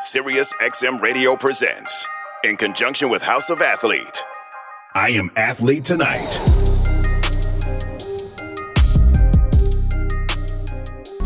[0.00, 2.06] Sirius XM Radio presents,
[2.44, 4.22] in conjunction with House of Athlete,
[4.94, 6.38] I Am Athlete Tonight.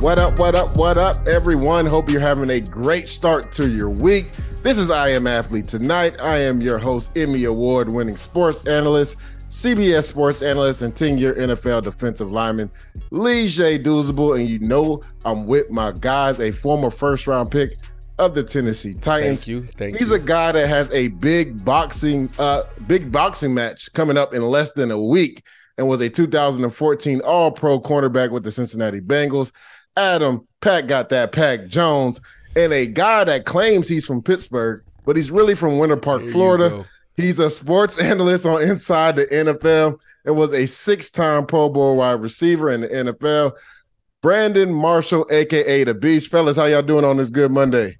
[0.00, 1.84] What up, what up, what up, everyone?
[1.84, 4.32] Hope you're having a great start to your week.
[4.62, 6.18] This is I Am Athlete Tonight.
[6.18, 9.18] I am your host, Emmy Award winning sports analyst,
[9.50, 12.70] CBS sports analyst, and 10 year NFL defensive lineman,
[13.10, 14.40] Leger Douzable.
[14.40, 17.74] And you know, I'm with my guys, a former first round pick
[18.22, 19.40] of the Tennessee Titans.
[19.40, 19.62] Thank you.
[19.62, 20.16] Thank He's you.
[20.16, 24.72] a guy that has a big boxing, uh, big boxing match coming up in less
[24.72, 25.42] than a week,
[25.76, 29.52] and was a 2014 All Pro cornerback with the Cincinnati Bengals.
[29.96, 32.20] Adam Pat got that Pack Jones,
[32.56, 36.32] and a guy that claims he's from Pittsburgh, but he's really from Winter Park, There
[36.32, 36.84] Florida.
[37.16, 42.20] He's a sports analyst on Inside the NFL and was a six-time Pro Bowl wide
[42.20, 43.52] receiver in the NFL.
[44.22, 47.96] Brandon Marshall, aka the Beast, fellas, how y'all doing on this good Monday?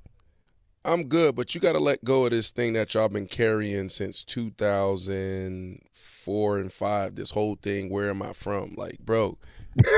[0.85, 3.89] I'm good, but you got to let go of this thing that y'all been carrying
[3.89, 7.15] since 2004 and five.
[7.15, 7.89] This whole thing.
[7.89, 8.75] Where am I from?
[8.77, 9.39] Like, bro,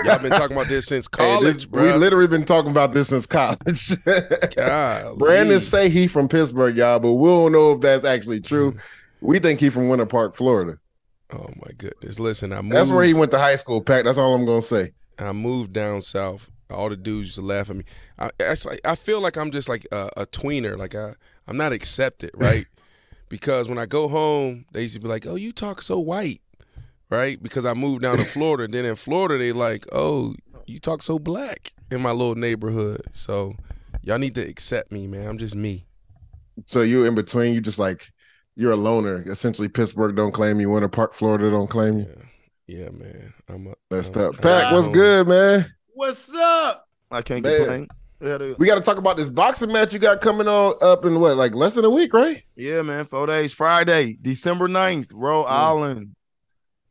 [0.04, 1.82] y'all been talking about this since Hey, college, this- bro.
[1.84, 3.96] We literally been talking about this since college.
[5.16, 8.72] Brandon say he from Pittsburgh, y'all, but we don't know if that's actually true.
[8.72, 8.80] Mm.
[9.22, 10.78] We think he from Winter Park, Florida.
[11.32, 12.20] Oh my goodness!
[12.20, 12.76] Listen, I moved.
[12.76, 14.04] That's where he went to high school, Pack.
[14.04, 14.92] That's all I'm gonna say.
[15.18, 16.50] I moved down south.
[16.70, 17.84] All the dudes used to laugh at me.
[18.18, 20.78] I, it's like, I feel like I'm just like a, a tweener.
[20.78, 21.14] Like I,
[21.46, 22.66] I'm not accepted, right?
[23.34, 26.40] because when I go home, they used to be like, "Oh, you talk so white,"
[27.10, 27.42] right?
[27.42, 28.68] Because I moved down to Florida.
[28.70, 30.34] then in Florida, they like, "Oh,
[30.66, 33.02] you talk so black" in my little neighborhood.
[33.12, 33.56] So
[34.02, 35.26] y'all need to accept me, man.
[35.26, 35.84] I'm just me.
[36.66, 38.12] So you in between, you just like
[38.54, 39.22] you're a loner.
[39.26, 40.70] Essentially, Pittsburgh don't claim you.
[40.70, 42.06] Winter Park, Florida don't claim you.
[42.66, 43.34] Yeah, yeah, man.
[43.48, 43.74] I'm a.
[43.90, 44.26] That's I'm-.
[44.26, 45.66] I'm Pack, what's good, man?
[45.94, 46.88] What's up?
[47.10, 47.56] I can't Man.
[47.56, 47.88] complain.
[48.20, 51.20] Yeah, We got to talk about this boxing match you got coming on up in
[51.20, 52.42] what, like less than a week, right?
[52.56, 53.04] yeah, man.
[53.04, 53.52] Four days.
[53.52, 55.44] Friday, December 9th, Rhode.
[55.44, 56.14] Island.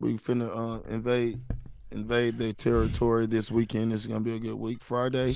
[0.00, 1.40] We finna uh, invade
[1.90, 3.92] invade their territory this weekend.
[3.92, 4.82] It's gonna be a good week.
[4.82, 5.30] Friday.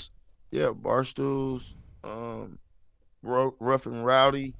[0.50, 2.58] Yeah, Barstools, um
[3.22, 4.54] rough and rowdy.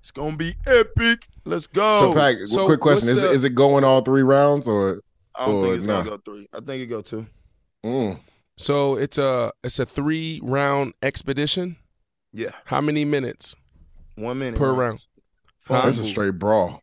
[0.00, 1.26] It's gonna be epic.
[1.44, 2.00] Let's go.
[2.00, 5.00] so, Pack, so quick question: is, the- it, is it going all three rounds or?
[5.34, 5.98] I don't or think it's nah?
[6.02, 6.48] gonna go three.
[6.52, 7.26] I think it go two.
[7.84, 8.18] Mm.
[8.60, 11.76] So it's a it's a three round expedition.
[12.32, 12.50] Yeah.
[12.66, 13.56] How many minutes?
[14.16, 14.78] One minute Per rounds.
[14.78, 15.00] round.
[15.58, 16.82] Phone That's a straight brawl.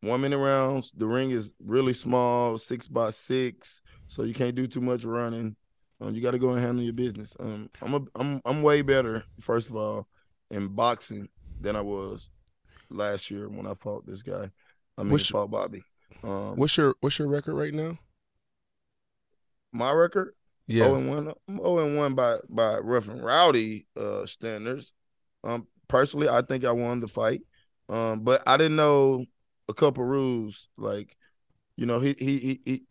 [0.00, 0.90] one minute rounds.
[0.92, 5.56] The ring is really small, six by six, so you can't do too much running.
[6.00, 7.36] Um, you got to go and handle your business.
[7.38, 10.08] Um, I'm a, I'm I'm way better, first of all,
[10.50, 11.28] in boxing
[11.60, 12.30] than I was
[12.90, 14.50] last year when I fought this guy.
[14.96, 15.82] I mean, What's- fought Bobby.
[16.24, 17.98] Um, What's your what's your record right now?
[19.70, 20.34] my record?
[20.66, 20.86] Yeah.
[20.86, 21.32] Oh and one.
[21.48, 24.94] I'm oh and one by by rough and rowdy uh standards.
[25.44, 27.42] Um, personally, I think I won the fight.
[27.88, 29.26] Um, but I didn't know
[29.68, 30.68] a couple rules.
[30.78, 31.16] Like,
[31.76, 32.82] you know, he he he he,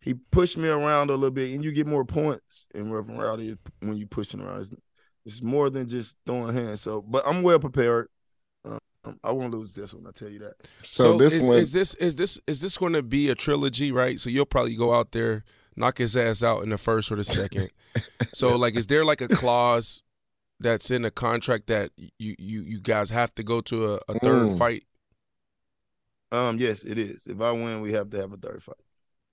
[0.00, 3.18] he pushed me around a little bit, and you get more points in rough and
[3.20, 4.62] rowdy when you pushing around.
[4.62, 4.74] It's,
[5.26, 6.80] it's more than just throwing hands.
[6.80, 8.08] So, but I'm well prepared.
[8.64, 10.06] Um, I won't lose this one.
[10.06, 10.54] I tell you that.
[10.82, 13.92] So, this is, one, is this is this is this going to be a trilogy,
[13.92, 14.18] right?
[14.18, 15.44] So you'll probably go out there,
[15.76, 17.70] knock his ass out in the first or the second.
[18.32, 20.02] so like, is there like a clause
[20.60, 24.18] that's in the contract that you you you guys have to go to a, a
[24.20, 24.58] third Mm.
[24.58, 24.84] fight?
[26.32, 27.26] Um, yes, it is.
[27.26, 28.76] If I win, we have to have a third fight.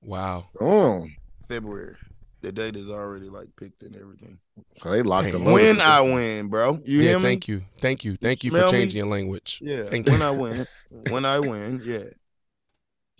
[0.01, 0.45] Wow.
[0.59, 1.07] oh,
[1.47, 1.95] February.
[2.41, 4.39] The date is already like picked and everything.
[4.75, 5.45] so they locked Hey, them.
[5.45, 6.79] When I win, bro.
[6.83, 7.09] You yeah.
[7.09, 7.23] hear me?
[7.25, 7.61] Thank you.
[7.79, 8.15] Thank you.
[8.17, 8.77] Thank you for Smell me?
[8.79, 9.59] changing your language.
[9.61, 9.83] Yeah.
[9.83, 10.25] Thank when you.
[10.25, 10.67] I win.
[11.11, 12.03] When I win, yeah.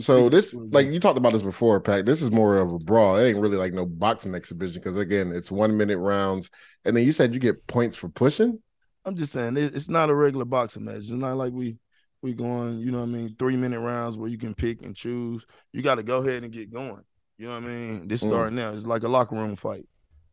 [0.02, 2.06] So this, like you talked about this before, Pack.
[2.06, 3.16] This is more of a brawl.
[3.18, 6.50] It ain't really like no boxing exhibition because again, it's one minute rounds,
[6.86, 8.60] and then you said you get points for pushing.
[9.06, 10.98] I'm just saying it's not a regular boxing match.
[10.98, 11.78] It's not like we
[12.24, 14.96] We going, you know what I mean, three minute rounds where you can pick and
[14.96, 15.44] choose.
[15.74, 17.02] You got to go ahead and get going.
[17.40, 18.08] You know what I mean?
[18.08, 18.28] This Mm.
[18.28, 18.74] starting now.
[18.74, 19.88] It's like a locker room fight.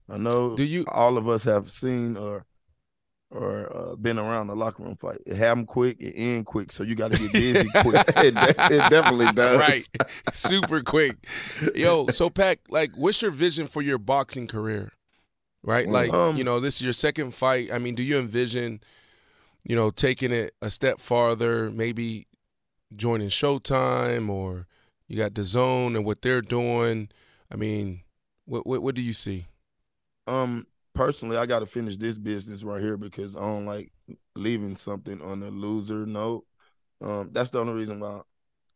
[0.06, 2.44] I know Do you- all of us have seen or
[3.30, 5.18] or uh, been around a locker room fight.
[5.26, 8.04] It happen quick, it end quick, so you got to get busy quick.
[8.16, 9.58] it, de- it definitely does.
[9.58, 9.86] right,
[10.32, 11.16] super quick.
[11.74, 14.92] Yo, so Pack, like, what's your vision for your boxing career?
[15.62, 17.70] Right, like, Um, you know, this is your second fight.
[17.72, 18.80] I mean, do you envision,
[19.64, 22.26] you know, taking it a step farther, maybe
[22.96, 24.66] joining Showtime or
[25.08, 27.10] you got the Zone and what they're doing?
[27.52, 28.02] I mean,
[28.46, 29.46] what what, what do you see?
[30.26, 30.66] Um,
[30.98, 33.92] personally, I got to finish this business right here because I don't like
[34.34, 36.44] leaving something on a loser note.
[37.00, 38.20] Um, that's the only reason why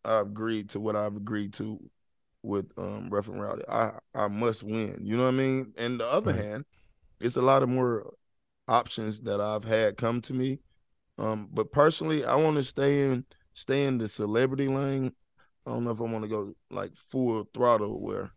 [0.05, 1.81] I agreed to what I've agreed to
[2.45, 3.65] with um and Rowdy.
[3.69, 5.01] I I must win.
[5.03, 5.73] You know what I mean?
[5.77, 6.45] And the other Right.
[6.45, 6.65] hand,
[7.21, 8.15] it's a lot of more
[8.69, 10.61] options that I've had come to me.
[11.19, 15.13] Um, but personally, I want to stay in stay in the celebrity lane.
[15.67, 18.33] I don't know if I want to go like full throttle where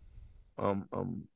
[0.58, 1.28] um um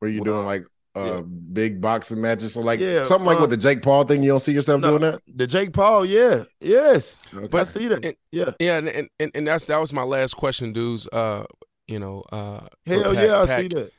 [0.00, 0.64] Where you Well, doing like
[0.96, 1.20] uh yeah.
[1.52, 2.54] big boxing matches?
[2.54, 4.80] So like Yeah, something like uh, with the Jake Paul thing, you don't see yourself
[4.80, 5.20] No, doing that?
[5.34, 8.04] The Jake Paul, yeah, yes, I But- see that.
[8.04, 11.06] and- yeah, Yeah, and and, and, and that's that was my last question, dudes.
[11.12, 11.44] Uh,
[11.86, 13.60] you know, uh, hell Pac- yeah, I Pac.
[13.60, 13.90] see that.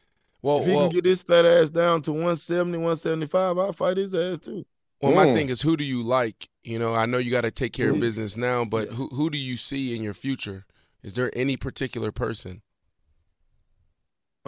[0.42, 3.98] Well, if he well, can get his fat ass down to 170, 175, I'll fight
[3.98, 4.66] his ass too.
[5.02, 5.34] Well, my Mm.
[5.34, 6.48] thing is, who do you like?
[6.64, 8.02] You know, I know you got to take care of Mm.
[8.02, 8.96] business now, but Yeah.
[8.96, 10.66] who who do you see in your future?
[11.04, 12.62] Is there any particular person?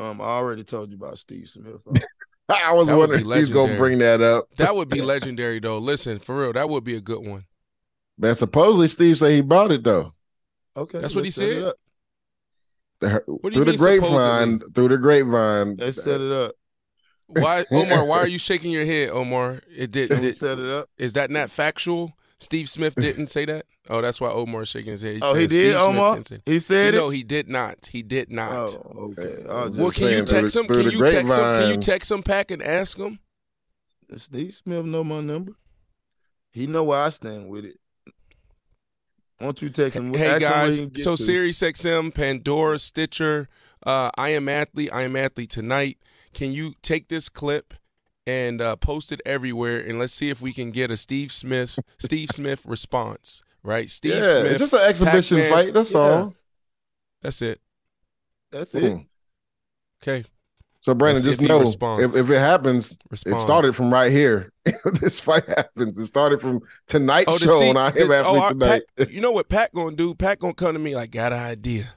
[0.01, 1.81] Um, I already told you about Steve Smith.
[2.50, 4.45] I was That wondering if he's gonna bring that up.
[4.57, 5.77] That would be legendary, though.
[5.77, 7.45] Listen, for real, that would be a good one.
[8.18, 10.13] Man, supposedly Steve said he bought it though.
[10.75, 11.74] okay, That's what he said?
[13.00, 15.75] The- through the mean grapevine, through the grapevine.
[15.77, 16.56] Let's set it up.
[17.25, 18.06] Why, Omar?
[18.06, 19.62] Why are you shaking your head, Omar?
[19.75, 20.12] It did.
[20.12, 20.89] Let's did set it up.
[20.98, 22.13] is that not factual?
[22.41, 23.65] Steve Smith didn't say that.
[23.89, 25.19] Oh, that's why Omar's shaking his head.
[25.21, 26.15] oh, he did, Steve Smith Omar.
[26.15, 27.01] didn't say- He said no, it.
[27.01, 27.85] No, he did not.
[27.91, 28.51] He did not.
[28.51, 29.43] Oh, okay.
[29.43, 30.65] I Well, Well, can you text him?
[30.67, 31.27] Can you text him?
[31.27, 33.19] Can you text him, Pack, and ask him?
[34.15, 35.53] Steve Smith know my number.
[36.51, 37.77] He know where I stand with it.
[39.39, 40.13] Won't you text him?
[40.13, 41.23] Hey Ask guys, he can get so to.
[41.23, 43.47] Sirius XM, Pandora, Stitcher,
[43.85, 45.97] uh, I am athlete, I am athlete tonight.
[46.33, 47.73] Can you take this clip
[48.31, 51.77] and uh, post it everywhere, and let's see if we can get a Steve Smith,
[51.97, 53.89] Steve Smith response, right?
[53.89, 54.45] Steve yeah, Smith.
[54.51, 55.51] it's just an exhibition Pac-Man.
[55.65, 55.73] fight.
[55.73, 55.99] That's Yeah.
[55.99, 56.33] all.
[57.21, 57.59] That's it.
[58.51, 58.83] That's it.
[58.83, 59.05] Mm.
[60.03, 60.25] Okay,
[60.81, 63.37] So Brandon, Let's just see if he know if, if it happens, respond.
[63.37, 64.51] it started from right here.
[64.99, 65.99] this fight happens.
[65.99, 68.81] It started from tonight's Oh, show Steve- on I the- Am Athlete oh, Tonight.
[68.97, 70.15] Pat- you know what Pat gonna do?
[70.15, 71.93] Pat gonna come to me like, got an idea.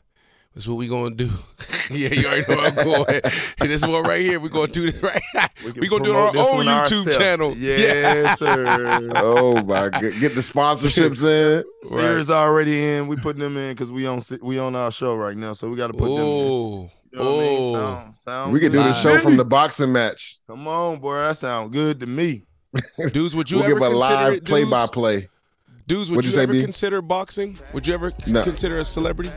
[0.54, 1.30] That's what we gonna do.
[1.90, 3.20] yeah, you already know I'm going.
[3.58, 5.20] And this one right here, we gonna do this right.
[5.56, 7.16] can we gonna do our own YouTube ourselves.
[7.18, 7.56] channel.
[7.56, 9.10] Yes, sir.
[9.16, 10.00] oh my god.
[10.20, 11.64] Get the sponsorships in.
[11.90, 13.08] Sirius already in.
[13.08, 15.76] We putting them in because we on we on our show right now, so we
[15.76, 16.20] got to put them in.
[16.22, 17.74] Oh, You know what I mean?
[17.74, 17.78] oh.
[17.80, 20.38] Sound, sound We could do the show from the boxing match.
[20.46, 22.46] Come on, boy, that sound good to me.
[23.12, 24.70] dudes, would you We'll ever give a consider live it, play dudes?
[24.70, 25.28] by play.
[25.86, 26.62] Dudes, would What'd you, you say, ever B?
[26.62, 27.58] consider boxing?
[27.72, 28.42] Would you ever No.
[28.42, 29.30] consider a celebrity?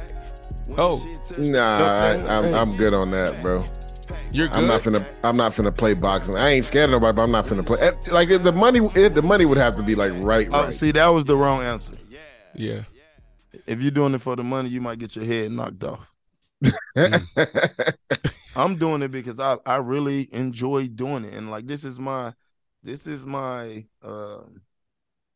[0.78, 1.06] Oh,
[1.38, 3.64] Nah, I, I'm, I'm good on that, bro.
[4.31, 4.56] you're good.
[4.56, 5.19] I'm not finna.
[5.24, 6.36] I'm not finna play boxing.
[6.36, 7.80] I ain't scared of nobody, but I'm not finna play.
[7.80, 10.64] eh, Like if the money, if the money would have to be like right, Oh,
[10.64, 10.74] right.
[10.74, 11.94] see, that was the wrong answer.
[12.09, 12.19] yeah.
[12.56, 12.81] Yeah.
[13.66, 16.07] If you're doing it for the money, you might get your head knocked off.
[18.56, 21.33] I'm doing it because I, I really enjoy doing it.
[21.33, 22.33] And like this is my
[22.83, 24.62] this is my um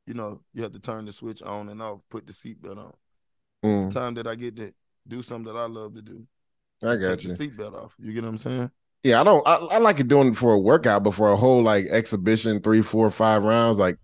[0.07, 2.93] you know, you have to turn the switch on and off, put the seatbelt on.
[3.63, 4.73] Mm, It's the time that I get to
[5.07, 6.25] do something that I love to do.
[6.83, 7.35] I got Take you.
[7.35, 7.93] the seatbelt off.
[7.99, 8.71] You get what I'm saying?
[9.03, 9.47] Yeah, I don't.
[9.47, 12.61] I, I like it doing it for a workout, but for a whole like exhibition,
[12.61, 13.97] three, four, five rounds, like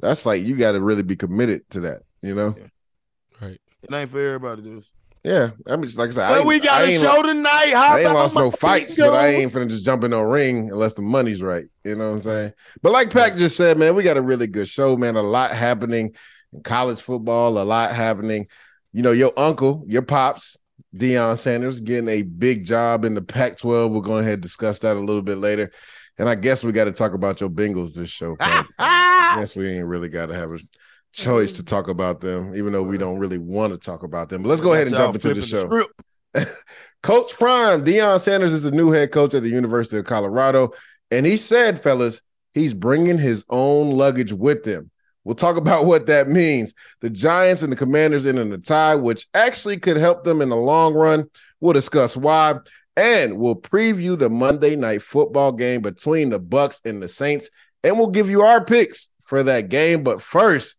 [0.00, 2.02] that's like you got to really be committed to that.
[2.22, 2.54] You know?
[3.40, 3.58] Right.
[3.82, 4.84] It ain't for everybody, dude.
[5.24, 5.50] Yeah.
[5.66, 7.72] I mean, like I said, I But ain't, we got I a ain't, show tonight.
[7.72, 9.62] How I ain't lost no fights, but I ain't shows?
[9.62, 11.66] finna just jump in no ring unless the money's right.
[11.84, 12.52] You know what I'm saying?
[12.82, 15.16] But like Pac just said, man, we got a really good show, man.
[15.16, 16.14] A lot happening
[16.52, 18.48] in college football, a lot happening.
[18.92, 20.56] You know, your uncle, your pops,
[20.94, 23.92] Deion Sanders, getting a big job in the Pac 12.
[23.92, 25.70] We're going ahead and discuss that a little bit later.
[26.18, 28.36] And I guess we got to talk about your Bengals this show.
[28.40, 30.58] I guess we ain't really got to have a
[31.12, 34.42] choice to talk about them, even though we don't really want to talk about them.
[34.42, 35.86] But let's go ahead and jump into the show.
[37.02, 40.72] Coach Prime, Deion Sanders is the new head coach at the University of Colorado.
[41.10, 42.20] And he said, fellas,
[42.52, 44.90] he's bringing his own luggage with him.
[45.24, 46.72] We'll talk about what that means.
[47.00, 50.56] The Giants and the Commanders in a tie, which actually could help them in the
[50.56, 51.28] long run.
[51.60, 52.56] We'll discuss why.
[52.96, 57.50] And we'll preview the Monday night football game between the Bucs and the Saints.
[57.84, 60.02] And we'll give you our picks for that game.
[60.02, 60.76] But first,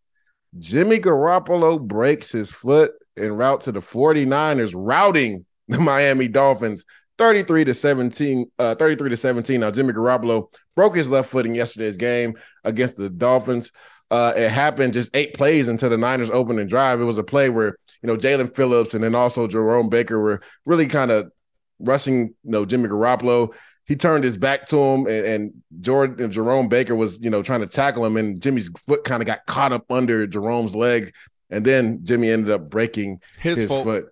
[0.59, 6.83] Jimmy Garoppolo breaks his foot en route to the 49ers, routing the Miami Dolphins
[7.17, 8.51] 33 to 17.
[8.59, 9.59] Uh, 33 to 17.
[9.59, 12.33] Now, Jimmy Garoppolo broke his left foot in yesterday's game
[12.63, 13.71] against the Dolphins.
[14.11, 16.99] Uh, it happened just eight plays into the Niners opening drive.
[16.99, 20.41] It was a play where you know Jaelan Phillips and then also Jerome Baker were
[20.65, 21.31] really kind of
[21.79, 23.53] rushing, you know, Jimmy Garoppolo.
[23.85, 27.41] He turned his back to him, and, and Jordan and Jerome Baker was, you know,
[27.41, 31.13] trying to tackle him, and Jimmy's foot kind of got caught up under Jerome's leg,
[31.49, 34.05] and then Jimmy ended up breaking his, his foot.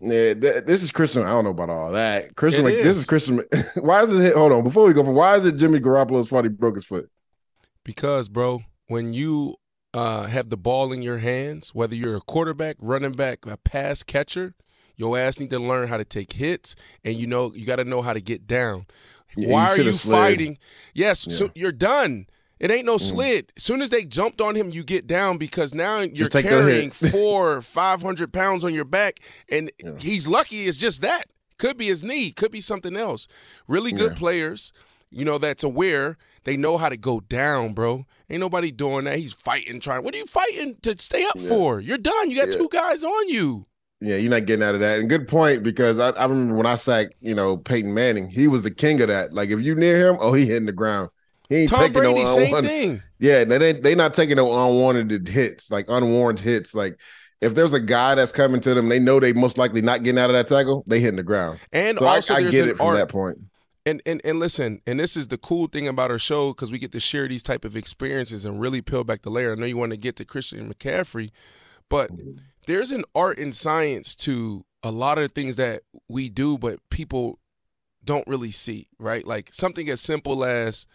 [0.00, 1.22] Yeah, th- this is Christian.
[1.22, 2.36] I don't know about all that.
[2.36, 2.84] Christian, like is.
[2.84, 3.40] this is Christian.
[3.80, 4.36] why is it?
[4.36, 6.84] Hold on, before we go, for why is it Jimmy Garoppolo's fault he broke his
[6.84, 7.08] foot?
[7.82, 9.56] Because, bro, when you
[9.94, 14.02] uh, have the ball in your hands, whether you're a quarterback, running back, a pass
[14.02, 14.54] catcher,
[14.96, 16.74] your ass need to learn how to take hits,
[17.04, 18.86] and you know you got to know how to get down.
[19.36, 20.16] Yeah, Why you are you slid.
[20.16, 20.58] fighting?
[20.94, 21.36] Yes, yeah.
[21.36, 22.26] so you're done.
[22.58, 23.00] It ain't no mm.
[23.00, 23.52] slid.
[23.56, 27.60] As soon as they jumped on him, you get down because now you're carrying four,
[27.62, 29.92] five hundred pounds on your back, and yeah.
[29.98, 30.66] he's lucky.
[30.66, 31.24] It's just that.
[31.58, 32.32] Could be his knee.
[32.32, 33.28] Could be something else.
[33.66, 34.72] Really good players,
[35.10, 36.18] you know, that's aware.
[36.44, 38.04] They know how to go down, bro.
[38.28, 39.18] Ain't nobody doing that.
[39.18, 40.02] He's fighting, trying.
[40.02, 41.48] What are you fighting to stay up yeah.
[41.48, 41.80] for?
[41.80, 42.30] You're done.
[42.30, 43.66] You got two guys on you.
[44.00, 44.98] Yeah, you're not getting out of that.
[44.98, 48.48] And good point because I, I remember when I sacked, you know, Peyton Manning, he
[48.48, 49.32] was the king of that.
[49.32, 51.08] Like if you near him, oh, he hitting the ground.
[51.48, 52.50] He ain't Tom taking Brady, no unwanted.
[52.50, 53.02] Same thing.
[53.18, 56.74] Yeah, they they not taking no unwanted hits, like unwarranted hits.
[56.74, 56.98] Like
[57.40, 60.18] if there's a guy that's coming to them, they know they most likely not getting
[60.18, 60.84] out of that tackle.
[60.86, 61.60] They hitting the ground.
[61.72, 62.96] And so also, I, I get it from art.
[62.96, 63.38] that point.
[63.86, 66.80] And, and and listen, and this is the cool thing about our show because we
[66.80, 69.52] get to share these type of experiences and really peel back the layer.
[69.52, 71.30] I know you want to get to Christian McCaffrey,
[71.88, 72.10] but
[72.66, 77.38] there's an art and science to a lot of things that we do, but people
[78.04, 79.24] don't really see, right?
[79.24, 80.86] Like something as simple as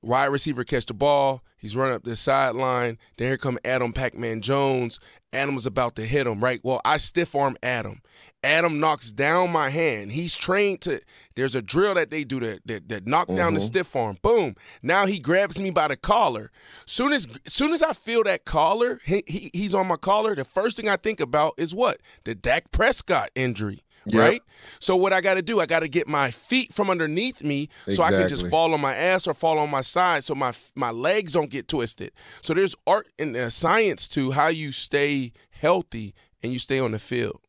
[0.00, 1.42] wide receiver catch the ball.
[1.56, 2.98] He's running up the sideline.
[3.16, 4.98] Then here come Adam Pac-Man Jones.
[5.32, 6.60] Adam's about to hit him, right?
[6.62, 8.02] Well, I stiff arm Adam.
[8.44, 10.12] Adam knocks down my hand.
[10.12, 11.00] He's trained to.
[11.34, 13.36] There's a drill that they do that that, that knock mm-hmm.
[13.36, 13.66] down the mm-hmm.
[13.66, 14.18] stiff arm.
[14.22, 14.56] Boom.
[14.82, 16.50] Now he grabs me by the collar.
[16.86, 20.34] Soon as soon as I feel that collar, he, he he's on my collar.
[20.34, 23.82] The first thing I think about is what the Dak Prescott injury.
[24.04, 24.20] Yep.
[24.20, 24.42] right?
[24.80, 27.68] So what I got to do, I got to get my feet from underneath me
[27.86, 27.94] exactly.
[27.94, 30.52] so I can just fall on my ass or fall on my side so my
[30.74, 32.10] my legs don't get twisted.
[32.40, 36.90] So there's art and uh, science to how you stay healthy and you stay on
[36.90, 37.40] the field.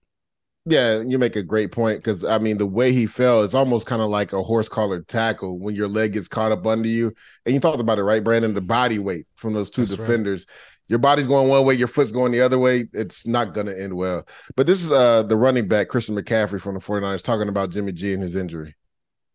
[0.65, 3.85] Yeah, you make a great point because I mean the way he fell is almost
[3.85, 7.13] kind of like a horse collar tackle when your leg gets caught up under you.
[7.45, 8.53] And you talked about it, right, Brandon?
[8.53, 10.45] The body weight from those two That's defenders.
[10.47, 10.55] Right
[10.87, 13.81] your body's going one way, your foot's going the other way, it's not going to
[13.81, 14.27] end well.
[14.55, 17.93] But this is uh, the running back, Christian McCaffrey from the 49ers, talking about Jimmy
[17.93, 18.75] G and his injury.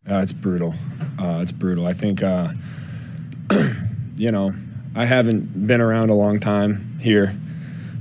[0.09, 0.73] Uh, it's brutal.
[1.19, 1.85] Uh, it's brutal.
[1.85, 2.49] I think, uh,
[4.15, 4.53] you know,
[4.95, 7.35] I haven't been around a long time here,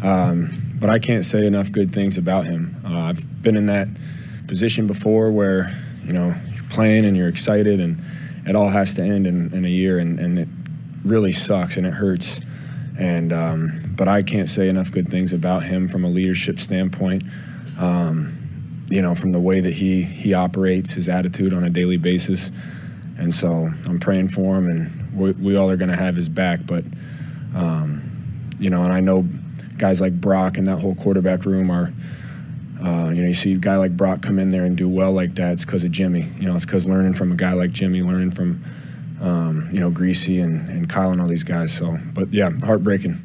[0.05, 2.77] um, but I can't say enough good things about him.
[2.85, 3.89] Uh, I've been in that
[4.47, 8.01] position before where, you know, you're playing and you're excited and
[8.47, 10.49] it all has to end in, in a year and, and it
[11.05, 12.41] really sucks and it hurts.
[12.99, 17.23] And um, but I can't say enough good things about him from a leadership standpoint.
[17.79, 18.35] Um,
[18.89, 22.51] you know, from the way that he he operates, his attitude on a daily basis.
[23.17, 26.29] And so I'm praying for him, and we, we all are going to have his
[26.29, 26.61] back.
[26.67, 26.85] But
[27.55, 28.03] um,
[28.59, 29.29] you know, and I know
[29.79, 31.93] guys like Brock and that whole quarterback room are.
[32.81, 35.13] Uh, you know, you see a guy like Brock come in there and do well
[35.13, 35.55] like that.
[35.55, 36.29] It's because of Jimmy.
[36.39, 38.63] You know, it's because learning from a guy like Jimmy, learning from
[39.21, 41.77] um, you know, Griese and, and Kyle and all these guys.
[41.77, 43.17] So, but yeah, heartbreaking.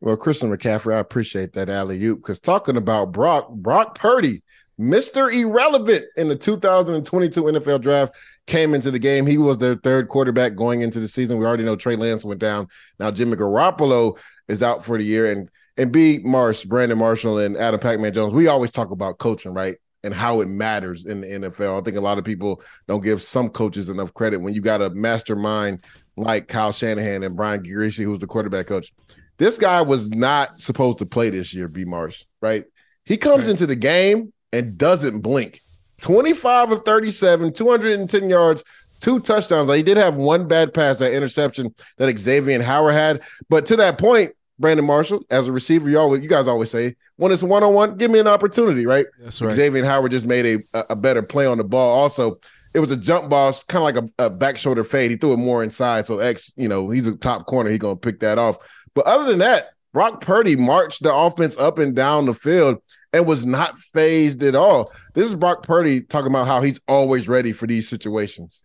[0.00, 4.42] Well, Christian McCaffrey, I appreciate that alley oop because talking about Brock, Brock Purdy,
[4.78, 5.32] Mr.
[5.32, 8.14] Irrelevant in the 2022 NFL draft,
[8.46, 9.24] came into the game.
[9.24, 11.38] He was their third quarterback going into the season.
[11.38, 12.68] We already know Trey Lance went down.
[12.98, 15.30] Now Jimmy Garoppolo is out for the year.
[15.30, 18.32] And and B Marsh, Brandon Marshall, and Adam Pac-Man Jones.
[18.32, 19.76] We always talk about coaching, right?
[20.04, 21.80] and how it matters in the NFL.
[21.80, 24.82] I think a lot of people don't give some coaches enough credit when you got
[24.82, 25.82] a mastermind
[26.16, 28.92] like Kyle Shanahan and Brian Griese, who's the quarterback coach.
[29.38, 31.84] This guy was not supposed to play this year, B.
[31.84, 32.64] Marsh, right?
[33.04, 33.52] He comes right.
[33.52, 35.60] into the game and doesn't blink.
[36.02, 38.62] 25 of 37, 210 yards,
[39.00, 39.68] two touchdowns.
[39.68, 43.22] Like he did have one bad pass, that interception that Xavier Howard had.
[43.48, 46.94] But to that point, Brandon Marshall, as a receiver, you always you guys always say
[47.16, 49.06] when it's one on one, give me an opportunity, right?
[49.20, 49.52] That's right.
[49.52, 51.98] Xavier Howard just made a a better play on the ball.
[51.98, 52.38] Also,
[52.72, 55.10] it was a jump ball, kind of like a, a, back shoulder fade.
[55.10, 57.70] He threw it more inside, so X, you know, he's a top corner.
[57.70, 58.58] He's gonna pick that off.
[58.94, 62.78] But other than that, Brock Purdy marched the offense up and down the field
[63.12, 64.92] and was not phased at all.
[65.14, 68.64] This is Brock Purdy talking about how he's always ready for these situations.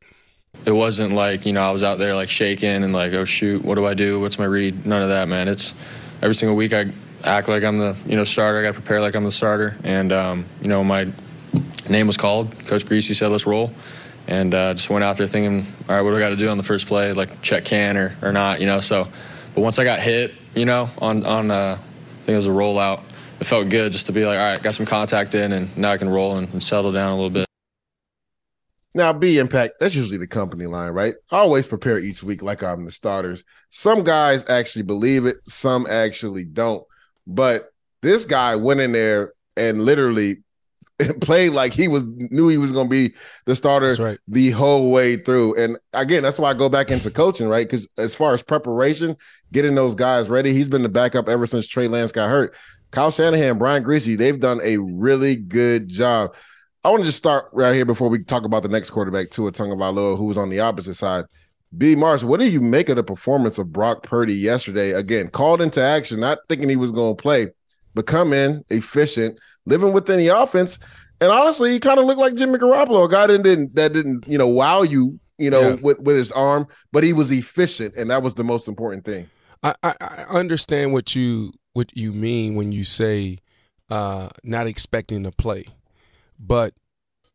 [0.70, 3.66] It wasn't like, you know, I was out there like shaking and like, oh shoot,
[3.66, 4.20] what do I do?
[4.20, 4.86] What's my read?
[4.86, 5.48] None of that, man.
[5.48, 5.74] It's
[6.22, 6.92] every single week I
[7.24, 8.60] act like I'm the, you know, starter.
[8.60, 9.76] I got to prepare like I'm the starter.
[9.84, 11.08] And, um, you know, my
[11.90, 12.52] name was called.
[12.68, 13.72] Coach Griese said, let's roll.
[14.28, 16.50] And uh, just went out there thinking, all right, what do I got to do
[16.50, 17.14] on the first play?
[17.14, 18.80] Like check can or, or not, you know?
[18.80, 19.08] So,
[19.56, 22.52] but once I got hit, you know, on, on uh, I think it was a
[22.52, 23.06] rollout,
[23.42, 25.92] it felt good just to be like, all right, got some contact in and now
[25.92, 27.49] I can roll and, and settle down a little bit.
[28.96, 31.14] Now, B impact, that's usually the company line, right?
[31.32, 33.44] I always prepare each week like I'm the starters.
[33.70, 36.84] Some guys actually believe it, some actually don't.
[37.28, 37.70] But
[38.02, 40.38] this guy went in there and literally
[41.22, 43.14] played like he was knew he was going to be
[43.46, 44.20] the starter right.
[44.28, 45.56] the whole way through.
[45.56, 47.68] And again, that's why I go back into coaching, right?
[47.68, 49.16] Because as far as preparation,
[49.52, 52.56] getting those guys ready, he's been the backup ever since Trey Lance got hurt.
[52.92, 56.34] Kyle Shanahan, Brian Griese, they've done a really good job.
[56.84, 59.52] I want to just start right here before we talk about the next quarterback, Tua
[59.52, 61.26] Tagovailoa, who was on the opposite side.
[61.78, 61.96] B.
[61.96, 64.92] Mars, what do you make of the performance of Brock Purdy yesterday?
[64.94, 67.48] Again, called into action, not thinking he was going to play,
[67.94, 70.80] but come in efficient, living within the offense,
[71.22, 74.26] and honestly, he kind of looked like Jimmy Garoppolo, a guy that didn't that didn't
[74.28, 75.76] you know wow you, you know, Yeah.
[75.82, 79.30] with with his arm, but he was efficient, and that was the most important thing.
[79.62, 83.40] I, I, I understand what you what you mean when you say
[83.90, 85.66] uh, not expecting to play,
[86.40, 86.74] but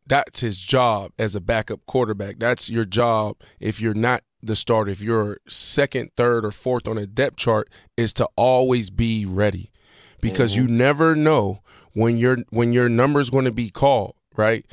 [0.07, 2.37] that's his job as a backup quarterback.
[2.39, 4.91] That's your job if you're not the starter.
[4.91, 9.71] If you're second, third, or fourth on a depth chart, is to always be ready,
[10.21, 10.77] because you mm-hmm.
[10.77, 11.61] never know
[11.93, 14.15] when your when your number's going to be called.
[14.35, 14.65] Right,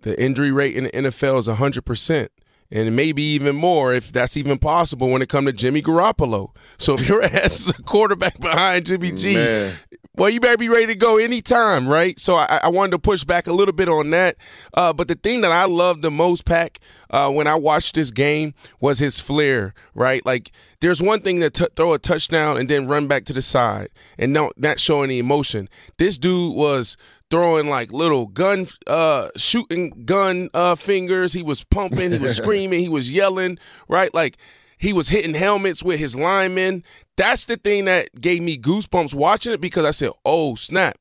[0.00, 2.32] the injury rate in the NFL is hundred percent
[2.70, 6.54] and maybe even more if that's even possible when it comes to Jimmy Garoppolo.
[6.76, 9.74] So if your ass is a quarterback behind Jimmy G, Man.
[10.18, 12.18] Well, you better be ready to go anytime, right?
[12.18, 14.36] So I, I wanted to push back a little bit on that.
[14.74, 18.10] Uh, but the thing that I loved the most, Pack, uh, when I watched this
[18.10, 20.24] game was his flair, right?
[20.26, 23.42] Like there's one thing to t- throw a touchdown and then run back to the
[23.42, 25.68] side and not not show any emotion.
[25.98, 26.96] This dude was
[27.30, 32.80] throwing like little gun uh shooting gun uh fingers he was pumping he was screaming
[32.80, 34.38] he was yelling right like
[34.78, 36.82] he was hitting helmets with his linemen
[37.16, 40.98] that's the thing that gave me goosebumps watching it because i said oh snap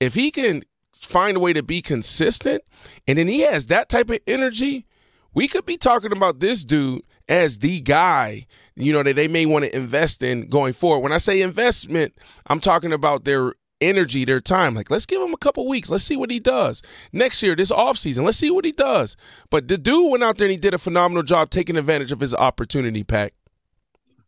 [0.00, 0.62] if he can
[0.94, 2.62] find a way to be consistent
[3.06, 4.86] and then he has that type of energy
[5.34, 9.46] we could be talking about this dude as the guy, you know, that they may
[9.46, 11.00] want to invest in going forward.
[11.00, 12.14] When I say investment,
[12.46, 14.74] I'm talking about their energy, their time.
[14.74, 15.90] Like, let's give him a couple weeks.
[15.90, 16.82] Let's see what he does.
[17.12, 19.16] Next year, this offseason, let's see what he does.
[19.50, 22.20] But the dude went out there and he did a phenomenal job taking advantage of
[22.20, 23.34] his opportunity, Pack.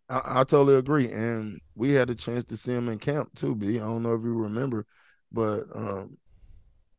[0.09, 3.55] I, I totally agree, and we had a chance to see him in camp too.
[3.55, 4.87] B, I don't know if you remember,
[5.31, 6.19] but um,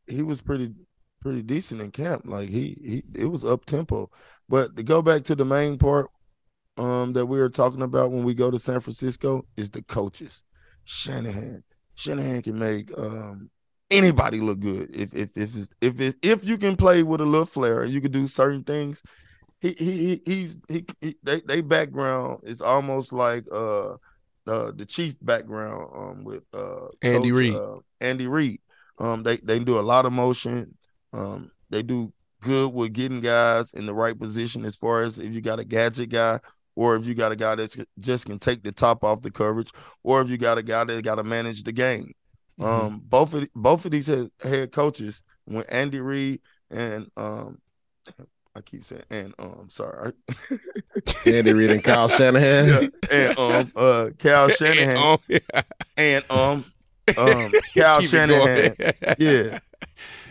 [0.08, 0.74] he was pretty
[1.22, 2.24] pretty decent in camp.
[2.26, 4.10] Like he he it was up tempo.
[4.48, 6.10] But to go back to the main part
[6.78, 10.44] um that we were talking about when we go to San Francisco is the coaches.
[10.84, 11.64] Shanahan.
[12.00, 13.50] Shanahan can make um
[13.92, 17.26] anybody look good if if if it's, if it, if you can play with a
[17.26, 19.04] little flair and you can do certain things.
[19.60, 23.96] He he, he he's he, he they they background is almost like uh
[24.46, 27.56] the the chief background um with uh Andy Coach, Reid.
[27.56, 28.62] uh, Andy Reid.
[28.98, 30.78] Um they they do a lot of motion.
[31.12, 35.34] Um they do good with getting guys in the right position as far as if
[35.34, 36.40] you got a gadget guy
[36.80, 39.70] or if you got a guy that just can take the top off the coverage
[40.02, 42.14] or if you got a guy that got to manage the game.
[42.58, 46.40] Um both of both of these head, head coaches when Andy Reid
[46.72, 47.60] and um
[48.56, 50.14] I keep saying and um sorry
[51.26, 52.92] Andy Reid and Kyle Shanahan.
[53.12, 55.62] yeah, and um uh Cal Shanahan yeah.
[55.98, 56.66] and um
[57.18, 58.76] um Cal Keep Shanahan
[59.18, 59.60] yeah.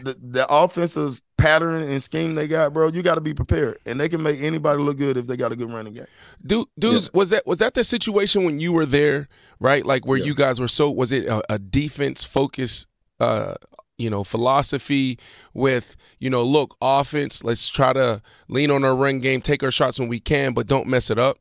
[0.03, 4.01] The the offensive pattern and scheme they got, bro, you got to be prepared, and
[4.01, 6.07] they can make anybody look good if they got a good running game.
[6.45, 9.29] Dude, dudes, was that was that the situation when you were there,
[9.61, 9.85] right?
[9.87, 10.25] Like where Yeah.
[10.27, 12.87] you guys were so was it a, a defense focused
[13.21, 13.55] uh
[13.99, 15.19] you know philosophy
[15.55, 19.73] with you know look offense let's try to lean on our run game take our
[19.73, 21.37] shots when we can but don't mess it up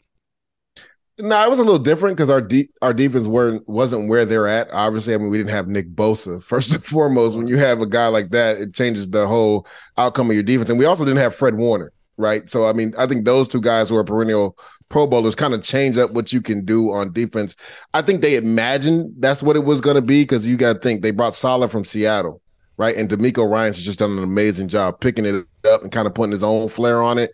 [1.19, 4.47] No, it was a little different because our de- our defense weren't wasn't where they're
[4.47, 4.69] at.
[4.71, 6.43] Obviously, I mean we didn't have Nick Bosa.
[6.43, 9.65] First and foremost, when you have a guy like that, it changes the whole
[9.97, 10.69] outcome of your defense.
[10.69, 12.47] And we also didn't have Fred Warner, right?
[12.49, 14.57] So I mean, I think those two guys who are perennial
[14.89, 17.55] Pro Bowlers kind of change up what you can do on defense.
[17.95, 20.79] I think they imagined that's what it was going to be because you got to
[20.79, 22.41] think they brought Saleh from Seattle,
[22.77, 22.95] right?
[22.95, 26.31] And DeMeco Ryans just done an amazing job picking it up and kind of putting
[26.31, 27.31] his own flair on it.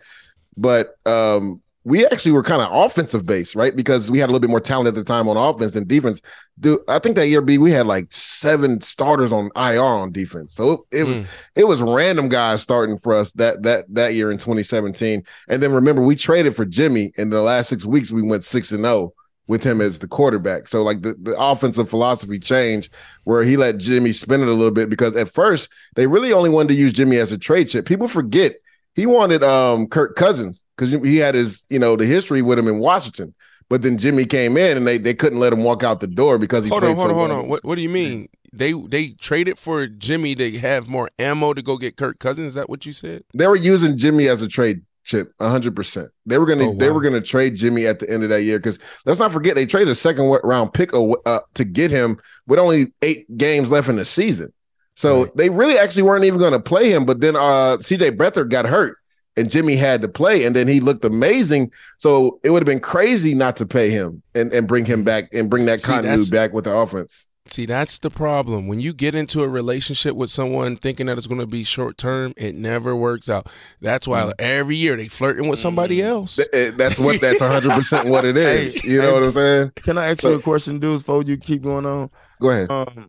[0.56, 3.76] But um, we actually were kind of offensive based, right?
[3.76, 6.22] Because we had a little bit more talent at the time on offense than defense.
[6.58, 10.54] Dude, I think that year B we had like seven starters on IR on defense.
[10.54, 11.26] So it was mm.
[11.54, 15.22] it was random guys starting for us that that that year in 2017.
[15.48, 18.72] And then remember we traded for Jimmy in the last six weeks we went six
[18.72, 19.12] and zero
[19.46, 20.68] with him as the quarterback.
[20.68, 22.94] So like the, the offensive philosophy changed
[23.24, 26.48] where he let Jimmy spin it a little bit because at first they really only
[26.48, 27.84] wanted to use Jimmy as a trade chip.
[27.84, 28.54] People forget
[28.94, 32.68] he wanted um Kirk Cousins because he had his, you know, the history with him
[32.68, 33.34] in Washington.
[33.68, 36.38] But then Jimmy came in and they, they couldn't let him walk out the door
[36.38, 37.48] because he hold on, hold on, hold on.
[37.48, 38.28] What what do you mean?
[38.52, 42.48] They they traded for Jimmy to have more ammo to go get Kirk Cousins.
[42.48, 43.24] Is that what you said?
[43.34, 46.10] They were using Jimmy as a trade chip, hundred percent.
[46.26, 46.78] They were gonna oh, wow.
[46.78, 49.54] they were gonna trade Jimmy at the end of that year because let's not forget
[49.54, 53.88] they traded a second round pick uh, to get him with only eight games left
[53.88, 54.52] in the season.
[54.94, 55.36] So right.
[55.36, 57.04] they really actually weren't even going to play him.
[57.04, 58.98] But then uh, CJ Beathard got hurt
[59.36, 61.72] and Jimmy had to play, and then he looked amazing.
[61.98, 65.28] So it would have been crazy not to pay him and, and bring him back
[65.32, 67.26] and bring that See, continuity back with the offense.
[67.46, 68.68] See, that's the problem.
[68.68, 71.98] When you get into a relationship with someone thinking that it's going to be short
[71.98, 73.48] term, it never works out.
[73.82, 74.32] That's why mm.
[74.38, 76.04] every year they flirting with somebody mm.
[76.04, 76.40] else.
[76.54, 77.20] Eh, that's what.
[77.20, 78.82] That's hundred percent what it is.
[78.82, 79.72] You know what I'm saying?
[79.76, 81.02] Can I ask so, you a question, dudes?
[81.02, 82.08] Before you keep going on,
[82.40, 82.70] go ahead.
[82.70, 83.04] Um, is,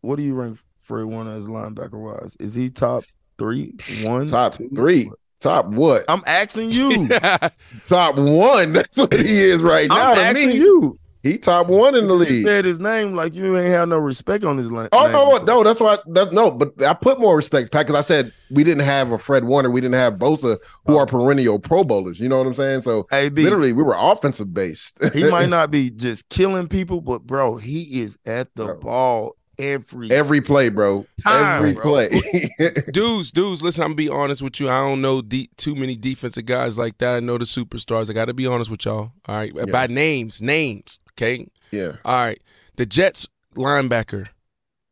[0.00, 2.36] what do you rank Fred Warner as linebacker wise?
[2.40, 3.04] Is he top
[3.38, 4.68] three, one, top two?
[4.70, 5.10] three?
[5.40, 6.04] Top what?
[6.08, 7.08] I'm asking you.
[7.86, 8.72] top one.
[8.72, 10.12] That's what he is right now.
[10.12, 10.56] I'm asking me.
[10.56, 10.98] you.
[11.22, 12.30] He top one in the league.
[12.30, 14.88] You said his name like you ain't have no respect on his line.
[14.92, 15.98] Oh no, no, that's why.
[16.06, 19.44] That, no, but I put more respect, because I said we didn't have a Fred
[19.44, 20.98] Warner, we didn't have Bosa, who oh.
[20.98, 22.20] are perennial Pro Bowlers.
[22.20, 22.82] You know what I'm saying?
[22.82, 25.02] So AB, literally, we were offensive based.
[25.12, 28.78] he might not be just killing people, but bro, he is at the bro.
[28.78, 31.06] ball every every play, bro.
[31.24, 31.82] Time, every bro.
[31.82, 32.10] play.
[32.92, 34.68] dudes, dudes, listen, I'm gonna be honest with you.
[34.68, 37.14] I don't know de- too many defensive guys like that.
[37.14, 38.10] I know the superstars.
[38.10, 39.12] I gotta be honest with y'all.
[39.26, 39.52] All right.
[39.54, 39.66] Yeah.
[39.66, 40.98] By names, names.
[41.12, 41.48] Okay.
[41.70, 41.96] Yeah.
[42.04, 42.40] All right.
[42.76, 44.28] The Jets linebacker.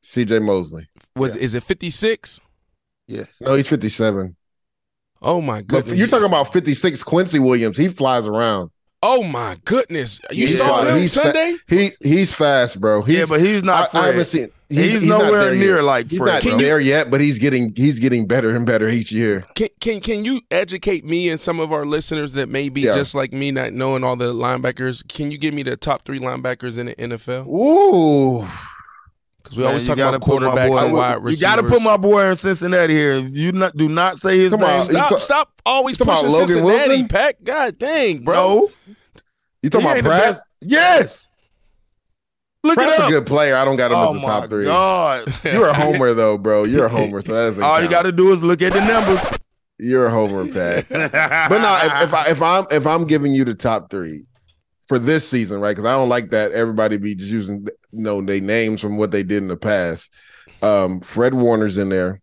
[0.05, 0.89] CJ Mosley.
[1.15, 1.43] Was yeah.
[1.43, 2.41] is it 56?
[3.09, 3.29] Yes.
[3.41, 4.37] No, he's 57.
[5.23, 5.91] Oh my goodness.
[5.91, 7.77] But you're talking about 56 Quincy Williams.
[7.77, 8.71] He flies around.
[9.03, 10.21] Oh my goodness!
[10.31, 11.57] You yeah, saw him Sunday?
[11.69, 13.03] Fa- he he's fast, bro.
[13.03, 13.95] He's, yeah, but he's not.
[13.95, 14.49] I, I haven't seen.
[14.69, 15.85] He's, he's nowhere near yet.
[15.85, 16.43] like he's Fred.
[16.45, 16.59] not bro.
[16.59, 19.45] there yet, but he's getting he's getting better and better each year.
[19.55, 22.95] Can can can you educate me and some of our listeners that may be yeah.
[22.95, 25.07] just like me, not knowing all the linebackers?
[25.07, 27.47] Can you give me the top three linebackers in the NFL?
[27.47, 28.49] Ooh.
[29.47, 31.41] Because we Man, always talk about quarterbacks and wide receivers.
[31.41, 33.19] You got to put my boy in Cincinnati here.
[33.19, 37.09] You not, do not say his Come name, on, stop, stop always pushing Cincinnati, Wilson?
[37.09, 37.37] Pack.
[37.45, 38.35] God dang, bro.
[38.35, 38.71] No.
[39.63, 40.41] You talking he about Pratt?
[40.61, 41.29] Yes.
[42.65, 43.55] Look Pratt's a good player.
[43.55, 44.65] I don't got him oh as a top three.
[44.65, 45.33] God.
[45.45, 46.65] You're a homer though, bro.
[46.65, 47.23] You're a homer.
[47.23, 47.85] So that's all count.
[47.85, 49.21] you got to do is look at the numbers.
[49.79, 50.89] You're a homer, Pat.
[50.89, 54.25] but no, if, if, I if I'm if I'm giving you the top three
[54.87, 55.73] for this season, right?
[55.73, 59.11] Because I don't like that everybody be just using you know they names from what
[59.11, 60.13] they did in the past.
[60.63, 62.21] Um, Fred Warner's in there.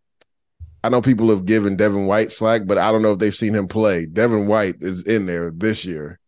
[0.83, 3.53] I know people have given Devin White slack, but I don't know if they've seen
[3.53, 4.05] him play.
[4.05, 6.19] Devin White is in there this year.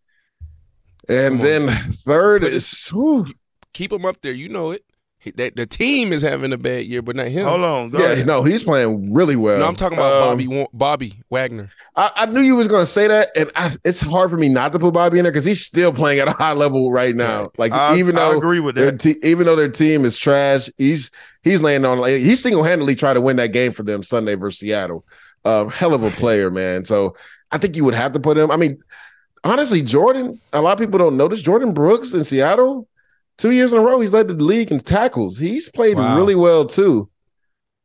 [1.10, 3.26] And then third is whew,
[3.74, 4.34] keep him up there.
[4.34, 4.86] You know it.
[5.31, 7.47] That the team is having a bad year, but not him.
[7.47, 8.27] Hold on, yeah, ahead.
[8.27, 9.59] no, he's playing really well.
[9.59, 11.71] No, I'm talking about um, Bobby Bobby Wagner.
[11.95, 14.49] I, I, knew you was going to say that, and I, it's hard for me
[14.49, 17.15] not to put Bobby in there because he's still playing at a high level right
[17.15, 17.51] now.
[17.57, 20.69] Like I, even though I agree with that, te- even though their team is trash,
[20.77, 21.09] he's
[21.43, 21.99] he's laying on.
[21.99, 25.05] Like, he single handedly tried to win that game for them Sunday versus Seattle.
[25.45, 26.85] Um, hell of a player, man.
[26.85, 27.15] So
[27.51, 28.51] I think you would have to put him.
[28.51, 28.83] I mean,
[29.43, 32.88] honestly, Jordyn, a lot of people don't notice Jordyn Brooks in Seattle.
[33.38, 35.38] Two years in a row, he's led the league in tackles.
[35.38, 36.15] He's played wow.
[36.15, 37.10] really well too.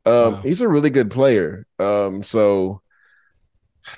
[0.05, 0.41] Um, wow.
[0.41, 1.67] He's a really good player.
[1.77, 2.81] Um, so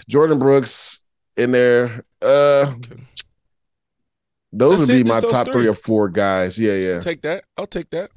[0.09, 1.03] Jordyn Brooks
[1.37, 2.03] in there.
[2.21, 3.03] Uh, okay.
[4.51, 5.53] Those That's would be my top three.
[5.53, 5.67] three.
[5.67, 6.59] or four guys.
[6.59, 6.99] Yeah, yeah.
[6.99, 7.43] Take that.
[7.57, 8.11] I'll take that.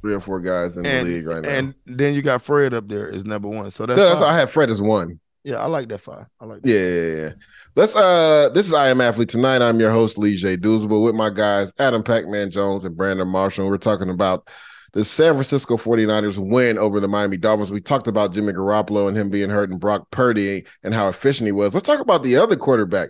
[0.00, 1.48] Three or four guys in and, the league right now.
[1.50, 3.70] And then you got Fred up there is number one.
[3.70, 5.20] So that's, that's I have Fred as one.
[5.44, 6.26] Yeah, I like that five.
[6.40, 6.70] I like that.
[6.70, 7.32] Yeah, yeah, yeah.
[7.74, 9.60] Let's uh this is I am athlete tonight.
[9.60, 13.68] I'm your host, Leger Douzable, with my guys, Adam Pac-Man Jones and Brandon Marshall.
[13.68, 14.48] We're talking about
[14.92, 17.72] the San Francisco 49ers win over the Miami Dolphins.
[17.72, 21.46] We talked about Jimmy Garoppolo and him being hurt and Brock Purdy and how efficient
[21.46, 21.74] he was.
[21.74, 23.08] Let's talk about the other quarterback,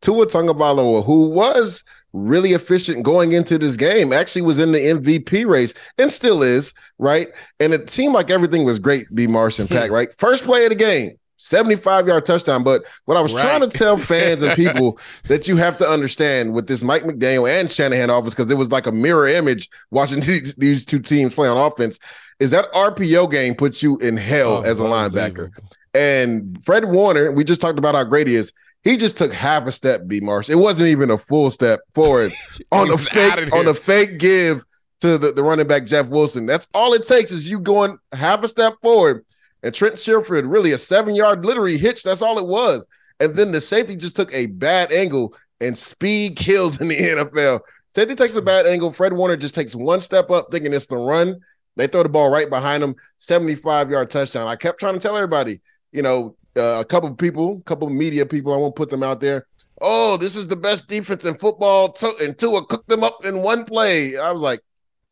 [0.00, 4.12] Tua Tagovailoa, who was really efficient going into this game.
[4.12, 7.28] Actually, was in the MVP race and still is, right?
[7.58, 9.06] And it seemed like everything was great.
[9.12, 9.26] B.
[9.26, 10.08] Marsh and Pack, right?
[10.18, 12.62] First play of the game, 75 yard touchdown.
[12.62, 13.42] But what I was right.
[13.42, 17.48] trying to tell fans and people that you have to understand with this Mike McDaniel
[17.48, 21.34] and Shanahan office, because it was like a mirror image watching these, these, two teams
[21.34, 21.98] play on offense,
[22.38, 25.50] is that RPO game puts you in hell oh, as a linebacker.
[25.94, 28.52] And Fred Warner, we just talked about how great he is.
[28.82, 30.50] He just took half a step, B Marsh.
[30.50, 32.32] It wasn't even a full step forward
[32.72, 34.64] on a fake on a fake give
[35.00, 36.46] to the, the running back Jeff Wilson.
[36.46, 39.24] That's all it takes is you going half a step forward.
[39.64, 42.04] And Trent Sherfield, really a seven yard literally hitch.
[42.04, 42.86] That's all it was.
[43.18, 47.60] And then the safety just took a bad angle and speed kills in the NFL.
[47.94, 48.92] Safety takes a bad angle.
[48.92, 51.40] Fred Warner just takes one step up, thinking it's the run.
[51.76, 54.46] They throw the ball right behind him, 75 yard touchdown.
[54.46, 55.60] I kept trying to tell everybody,
[55.92, 58.90] you know, uh, a couple of people, a couple of media people, I won't put
[58.90, 59.46] them out there.
[59.80, 61.92] Oh, this is the best defense in football.
[61.94, 64.16] To- and Tua cooked them up in one play.
[64.16, 64.60] I was like,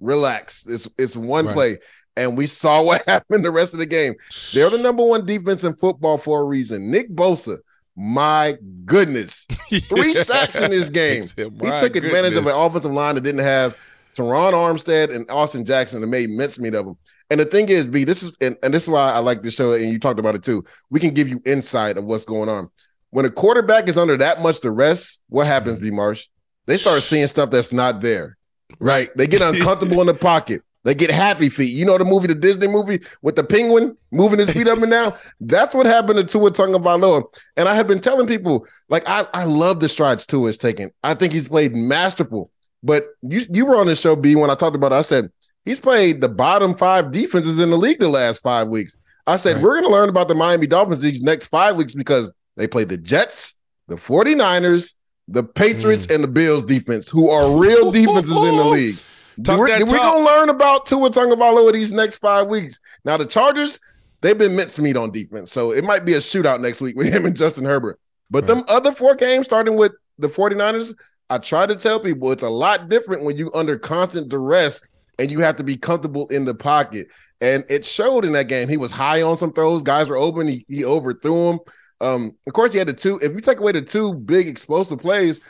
[0.01, 0.67] relax.
[0.67, 1.55] It's it's one Right.
[1.55, 1.79] play.
[2.16, 4.14] And we saw what happened the rest of the game.
[4.53, 6.90] They're the number one defense in football for a reason.
[6.90, 7.59] Nick Bosa,
[7.96, 9.46] my goodness.
[9.68, 11.25] Three sacks in this game.
[11.37, 13.77] He took advantage of an offensive line that didn't have
[14.14, 16.96] Terron Armstead and Austin Jackson and made mincemeat of them.
[17.31, 19.55] And the thing is, B, this is and, and this is why I like this
[19.55, 20.64] show, and you talked about it too.
[20.90, 22.68] We can give you insight of what's going on.
[23.11, 26.29] When a quarterback is under that much duress, what happens, B Marsh?
[26.66, 28.37] They start seeing stuff that's not there.
[28.79, 29.11] Right.
[29.16, 30.62] They get uncomfortable in the pocket.
[30.85, 31.73] They get happy feet.
[31.73, 34.90] You know the movie, the Disney movie with the penguin moving his feet up and
[34.90, 35.14] down?
[35.40, 37.23] That's what happened to Tua Tagovailoa.
[37.57, 40.90] And I had been telling people, like, I, I love the strides Tua is taking.
[41.05, 42.51] I think he's played masterful.
[42.83, 44.97] But you you were on the show, B, when I talked about it.
[44.97, 45.31] I said,
[45.64, 48.97] he's played the bottom five defenses in the league the last five weeks.
[49.29, 49.62] I said, Right.
[49.62, 52.83] we're going to learn about the Miami Dolphins these next five weeks because they play
[52.83, 53.55] the Jets,
[53.87, 54.95] the 49ers,
[55.29, 56.14] the Patriots, Mm.
[56.16, 58.97] and the Bills defense, who are real defenses in the league.
[59.45, 62.81] Talk we're we're gonna learn about Tua Tagovailoa these next five weeks.
[63.05, 63.81] Now the Chargers,
[64.21, 67.27] they've been mincemeat on defense, so it might be a shootout next week with him
[67.27, 67.99] and Justin Herbert.
[68.31, 70.95] But them other four games, starting with the 49ers,
[71.29, 74.81] I try to tell people it's a lot different when you under constant duress
[75.18, 77.09] and you have to be comfortable in the pocket.
[77.40, 78.68] And it showed in that game.
[78.68, 79.83] He was high on some throws.
[79.83, 80.49] Guys were open.
[80.49, 81.61] He, he overthrew them.
[82.01, 83.18] Um, of course, he had the two.
[83.23, 85.40] If you take away the two big explosive plays,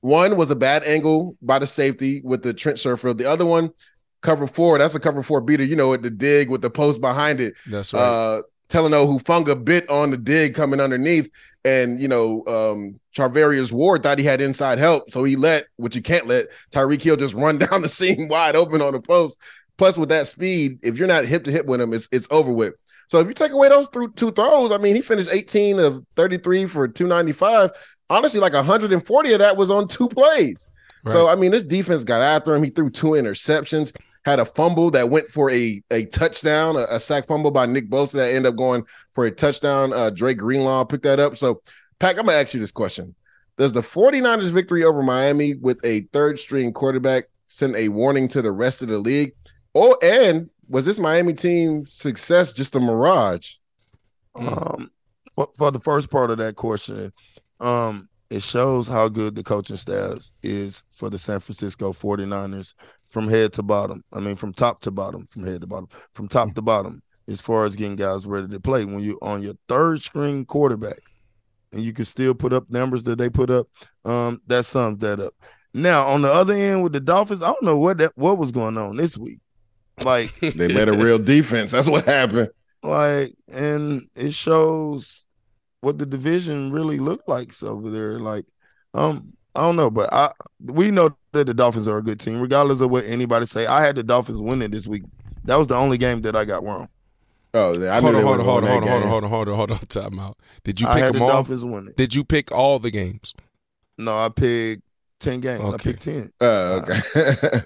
[0.00, 3.18] one was a bad angle by the safety with the Trent Sherfield.
[3.18, 3.70] The other one,
[4.22, 4.78] cover four.
[4.78, 5.64] That's a cover four beater.
[5.64, 7.54] You know, at the dig with the post behind it.
[7.66, 8.00] That's right.
[8.00, 11.30] Uh, Talanoa Hufanga bit on the dig coming underneath,
[11.64, 15.96] and you know, um, Charvarius Ward thought he had inside help, so he let, which
[15.96, 19.38] you can't let, Tyreek Hill just run down the seam wide open on the post.
[19.76, 22.52] Plus, with that speed, if you're not hip to hip with him, it's it's over
[22.52, 22.74] with.
[23.08, 26.00] So if you take away those through two throws, I mean, he finished 18 of
[26.14, 27.72] 33 for 295.
[28.10, 30.68] Honestly, like 140 of that was on two plays.
[31.06, 32.62] So I mean, this defense got after him.
[32.62, 37.00] He threw two interceptions, had a fumble that went for a a touchdown, a, a
[37.00, 39.92] sack fumble by Nick Bosa that ended up going for a touchdown.
[39.92, 41.38] Uh, Dre Greenlaw picked that up.
[41.38, 41.62] So,
[41.98, 43.14] Pack, I'm gonna ask you this question:
[43.56, 48.42] Does the 49ers victory over Miami with a third string quarterback send a warning to
[48.42, 49.32] the rest of the league?
[49.74, 53.54] Oh, and was this Miami team success just a mirage?
[54.34, 54.90] Um,
[55.32, 57.12] for, for the first part of that question,
[57.60, 62.74] um, it shows how good the coaching staff is for the San Francisco 49ers
[63.08, 64.04] from head to bottom.
[64.12, 67.40] I mean, from top to bottom, from head to bottom, from top to bottom, as
[67.40, 68.84] far as getting guys ready to play.
[68.84, 71.00] When you're on your third string quarterback
[71.72, 73.66] and you can still put up numbers that they put up,
[74.04, 75.34] um, that sums that up.
[75.74, 78.52] Now, on the other end with the Dolphins, I don't know what that what was
[78.52, 79.40] going on this week.
[80.00, 81.72] Like They met a real defense.
[81.72, 82.50] That's what happened.
[82.82, 85.26] like and it shows
[85.80, 88.44] what the division really looked like over there like
[88.94, 90.30] um i don't know but i
[90.64, 93.80] we know that the dolphins are a good team regardless of what anybody say i
[93.80, 95.02] had the dolphins winning this week
[95.44, 96.88] that was the only game that i got wrong
[97.52, 99.30] Oh, I hold on, hold on, wouldn't hold on, hold on, hold on, hold on,
[99.30, 99.78] hold on, hold on.
[99.88, 100.38] Time out.
[100.62, 101.30] Did you i pick had them the all?
[101.30, 103.34] dolphins winning Did you pick all the games?
[103.98, 104.82] no i picked
[105.18, 107.60] 10 games i picked 10 Oh, okay.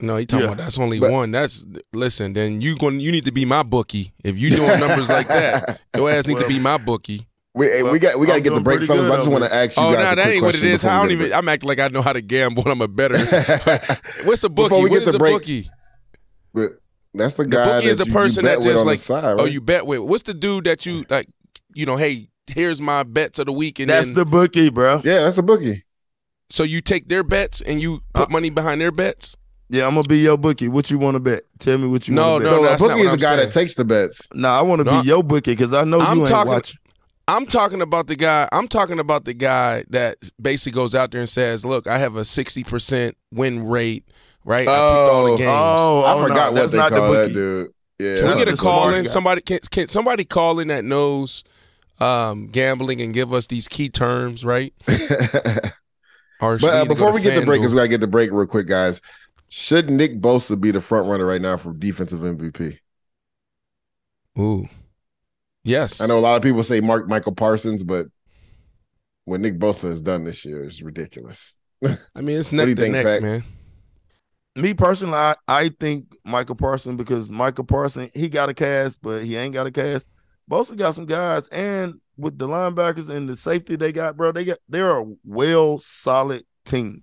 [0.00, 0.52] No, he talking Yeah.
[0.52, 1.30] about that's only But- one.
[1.30, 2.32] That's listen.
[2.34, 4.12] Then you going you need to be my bookie.
[4.22, 7.26] If you doing numbers like that, your ass need to be my bookie.
[7.54, 9.06] we, hey, we got we got to get the break, fellas.
[9.06, 10.04] But I just want to ask you Oh guys.
[10.04, 10.84] no, a that quick ain't what it question is.
[10.84, 11.32] I don't even.
[11.32, 12.64] I'm acting like I know how to gamble.
[12.68, 13.16] I'm a better.
[14.24, 14.74] What's a Before bookie?
[14.84, 15.70] we What get is the a break, bookie?
[16.52, 16.70] But
[17.14, 17.48] That's the guy.
[17.48, 17.76] The guy.
[17.78, 20.00] bookie is the you- you person bet that just like side, oh you bet with.
[20.00, 21.28] What's the dude that you like?
[21.74, 25.00] You know, hey, here's my bets of the week, and that's then the bookie bro
[25.04, 25.84] Yeah, that's a bookie.
[26.50, 29.36] so you take their bets and you Uh, put money behind their bets.
[29.68, 32.14] Yeah i'm gonna be your bookie what you want to bet tell me what you
[32.14, 33.48] No, want to no, bet No, a that's bookie what is a I'm guy saying.
[33.48, 34.28] that takes the bets.
[34.34, 36.52] nah i want to No, be your bookie because i know I'm you ain't talking-
[36.52, 36.78] watching
[37.28, 38.48] I'm talking about the guy.
[38.52, 42.14] I'm talking about the guy that basically goes out there and says, "Look, I have
[42.14, 44.04] a 60 percent win rate.
[44.44, 44.60] Right?
[44.60, 45.50] I picked all the Oh, games.
[45.52, 47.34] oh, I oh, forgot no, what that's they not the call that bookie.
[47.34, 47.70] dude.
[47.98, 49.06] Yeah, Can we get a call in?
[49.06, 49.10] guy.
[49.10, 51.42] Somebody can, can somebody call in that knows
[51.98, 54.72] um, gambling and give us these key terms, right?
[56.38, 58.66] But uh, before we get the break, because we gotta get the break real quick,
[58.66, 59.00] guys.
[59.48, 62.78] Should Nick Bosa be the front runner right now for defensive MVP?
[64.38, 64.68] Ooh,
[65.64, 66.00] yes.
[66.00, 68.06] I know a lot of people say Mark Micah Parsons, but
[69.24, 71.58] what Nick Bosa has done this year is ridiculous.
[72.14, 73.22] I mean, it's What do neck you to think, neck, Pac?
[73.22, 73.44] man.
[74.54, 79.22] Me personally, I, I think Micah Parson because Micah Parson he got a cast, but
[79.22, 80.08] he ain't got a cast.
[80.50, 84.44] Bosa got some guys, and with the linebackers and the safety they got, bro, they
[84.44, 87.02] got they're a well solid team.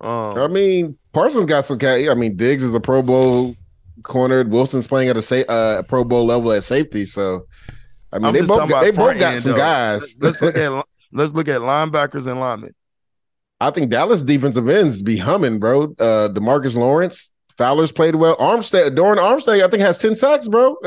[0.00, 1.78] Um, I mean, Parsons got some.
[1.82, 3.56] I mean, Diggs is a Pro Bowl
[4.02, 4.50] cornered.
[4.50, 7.06] Wilson's playing at a sa- uh, Pro Bowl level at safety.
[7.06, 7.46] So,
[8.12, 9.58] I mean, I'm they both got, they both got some though.
[9.58, 10.18] guys.
[10.20, 12.74] Let's look at let's look at linebackers and linemen.
[13.60, 15.84] I think Dallas defensive ends be humming, bro.
[15.98, 18.36] Uh Demarcus Lawrence, Fowler's played well.
[18.36, 20.76] Armstead, Doran Armstead, I think has 10 sacks, bro.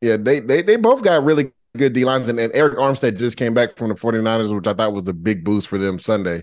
[0.00, 2.28] yeah, they they they both got really good D lines.
[2.28, 5.12] And, and Arik Armstead just came back from the 49ers, which I thought was a
[5.12, 6.42] big boost for them Sunday.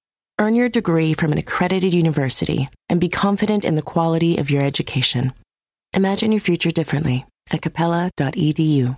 [0.41, 4.63] Earn your degree from an accredited university and be confident in the quality of your
[4.63, 5.33] education.
[5.93, 8.97] Imagine your future differently at capella.edu.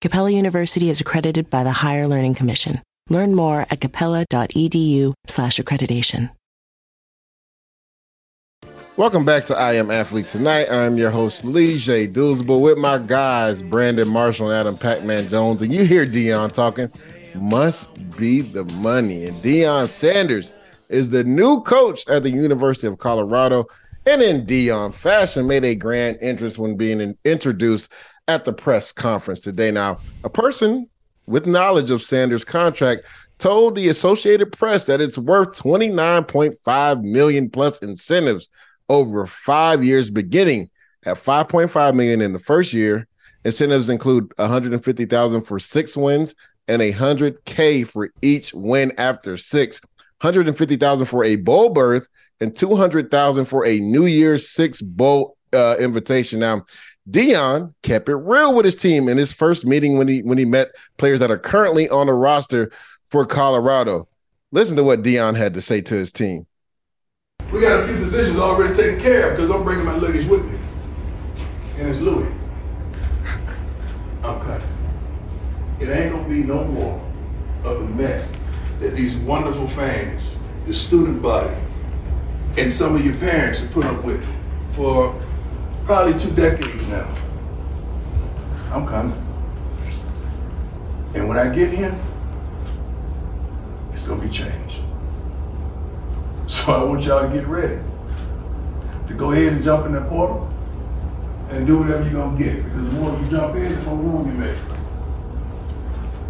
[0.00, 2.82] Capella University is accredited by the Higher Learning Commission.
[3.08, 6.30] Learn more at capella.edu/slash accreditation.
[8.96, 10.72] Welcome back to I Am Athlete Tonight.
[10.72, 15.62] I'm your host, Leger Douzable, with my guys, Brandon Marshall and Adam Pac-Man Jones.
[15.62, 16.90] And you hear Deion talking,
[17.40, 19.26] must be the money.
[19.26, 20.56] And Deion Sanders
[20.90, 23.66] is the new coach at the University of Colorado.
[24.06, 27.92] And in Deion fashion, made a grand entrance when being in- introduced
[28.28, 29.70] at the press conference today.
[29.70, 30.88] Now, a person
[31.26, 33.02] with knowledge of Sanders' contract
[33.38, 38.48] told the Associated Press that it's worth 29.5 million plus incentives
[38.88, 40.70] over five years, beginning
[41.04, 43.06] at 5.5 million in the first year.
[43.44, 46.34] Incentives include 150,000 for six wins
[46.68, 49.80] and a hundred K for each win after six.
[50.20, 52.06] 150,000 for a bowl berth
[52.40, 56.40] and 200,000 for a New Year's Six bowl uh, invitation.
[56.40, 56.64] Now,
[57.10, 60.44] Deion kept it real with his team in his first meeting when he when he
[60.44, 62.70] met players that are currently on the roster
[63.06, 64.06] for Colorado.
[64.52, 66.46] Listen to what Deion had to say to his team.
[67.50, 70.44] We got a few positions already taken care of because I'm bringing my luggage with
[70.44, 70.58] me.
[71.78, 72.30] And it's Louis.
[74.22, 74.62] I'm coming.
[75.80, 77.10] It ain't gonna be no more
[77.64, 78.30] of a mess
[78.80, 80.34] these wonderful fans,
[80.66, 81.54] the student body,
[82.56, 84.26] and some of your parents have put up with
[84.72, 85.14] for
[85.84, 87.06] probably two decades now.
[88.72, 89.26] I'm coming.
[91.14, 91.94] And when I get here,
[93.92, 94.80] it's gonna be changed.
[96.46, 97.78] So I want y'all to get ready
[99.08, 100.48] to go ahead and jump in that portal
[101.50, 102.64] and do whatever you're gonna get.
[102.64, 104.56] Because the more you jump in, the more room you make.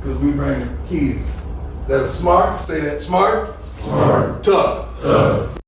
[0.01, 1.41] Because we bring kids
[1.91, 5.59] that are smart, say that smart, smart, tough, tough.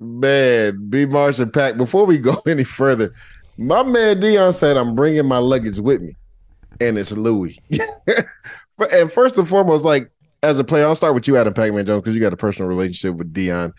[0.00, 3.14] Man, B Marsh and Pack, before we go any further,
[3.56, 6.16] my man Deion said, I'm bringing my luggage with me,
[6.80, 7.56] and it's Louis.
[8.90, 10.10] and first and foremost, like,
[10.42, 12.68] as a player, I'll start with you, Adam Pac-Man Jones, because you got a personal
[12.68, 13.72] relationship with Deion.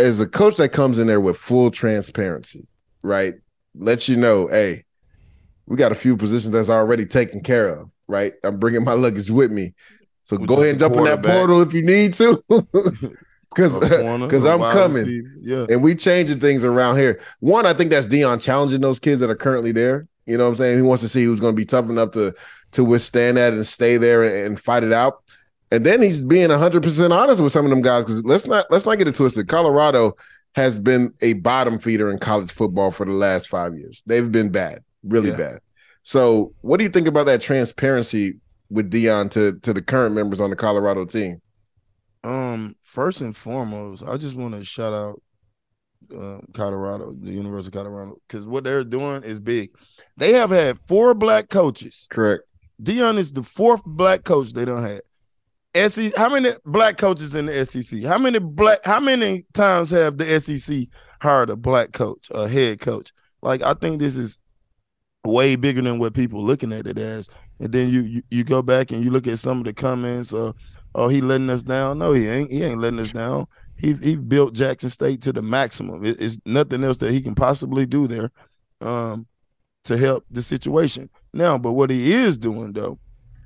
[0.00, 2.66] As a coach that comes in there with full transparency,
[3.02, 3.34] right?
[3.76, 4.86] Lets you know, hey,
[5.66, 8.32] we got a few positions that's already taken care of, right?
[8.42, 9.72] I'm bringing my luggage with me.
[10.26, 12.36] So Which go ahead and jump in that portal if you need to.
[13.48, 15.38] Because A corner, because a I'm coming.
[15.40, 15.66] yeah.
[15.70, 17.20] And we changing things around here.
[17.38, 20.08] One, I think that's Deion challenging those kids that are currently there.
[20.26, 20.78] You know what I'm saying?
[20.78, 22.34] He wants to see who's going to be tough enough to
[22.72, 25.22] to withstand that and stay there and fight it out.
[25.70, 28.84] And then he's being 100% honest with some of them guys because let's not let's
[28.84, 29.46] not get it twisted.
[29.46, 30.16] Colorado
[30.56, 34.02] has been a bottom feeder in college football for the last five years.
[34.06, 35.36] They've been bad, really yeah.
[35.36, 35.58] bad.
[36.02, 38.40] So, what do you think about that transparency
[38.70, 41.40] with Deion to to the current members on the Colorado team?
[42.24, 45.22] Um, first and foremost, I just want to shout out
[46.14, 49.70] uh, Colorado, the University of Colorado, because what they're doing is big.
[50.16, 52.06] They have had four black coaches.
[52.10, 52.42] Correct.
[52.82, 55.00] Deion is the fourth black coach they don't have.
[55.92, 58.02] SEC, how many black coaches in the SEC?
[58.02, 58.78] How many black?
[58.84, 60.88] How many times have the SEC
[61.20, 63.12] hired a black coach, a head coach?
[63.42, 64.38] Like I think this is
[65.26, 67.28] way bigger than what people looking at it as.
[67.60, 70.32] And then you you, you go back and you look at some of the comments.
[70.32, 70.52] Uh,
[70.94, 71.98] oh, he letting us down?
[71.98, 72.50] No, he ain't.
[72.50, 73.46] He ain't letting us down.
[73.78, 76.04] He he built Jackson State to the maximum.
[76.04, 78.30] It, it's nothing else that he can possibly do there,
[78.80, 79.26] um,
[79.84, 81.58] to help the situation now.
[81.58, 82.98] But what he is doing though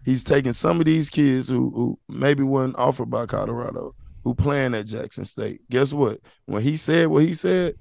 [0.05, 4.75] he's taking some of these kids who who maybe weren't offered by Colorado, who playing
[4.75, 5.61] at Jackson State.
[5.71, 6.19] Guess what?
[6.47, 7.75] When he said what he said,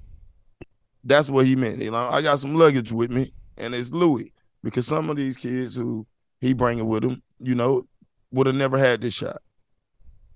[1.04, 1.82] that's what he meant.
[1.82, 4.32] You know, I got some luggage with me, and it's Louis
[4.62, 6.06] because some of these kids who
[6.40, 7.86] he bringing with him, you know,
[8.32, 9.42] would have never had this shot,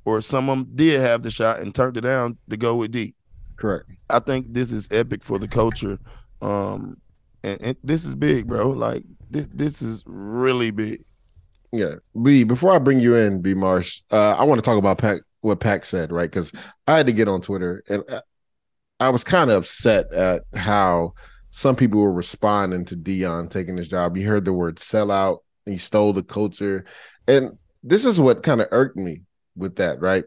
[0.04, 2.90] or some of them did have the shot and turned it down to go with
[2.90, 3.14] D.
[3.56, 3.90] Correct.
[4.10, 5.98] I think this is epic for the culture,
[6.42, 6.96] um,
[7.42, 8.68] and, and this is big, bro.
[8.70, 11.04] Like this, this is really big.
[11.72, 12.44] Yeah, B.
[12.44, 13.54] Before I bring you in, B.
[13.54, 16.30] Marsh, uh, I want to talk about Pack, what Pack said, right?
[16.30, 16.52] Because
[16.86, 18.22] I had to get on Twitter, and uh,
[19.00, 21.14] I was kind of upset at how
[21.56, 24.16] some people were responding to Deion taking his job.
[24.16, 26.84] You heard the word sellout, he stole the culture,
[27.28, 29.20] and this is what kind of irked me
[29.54, 30.24] with that, right?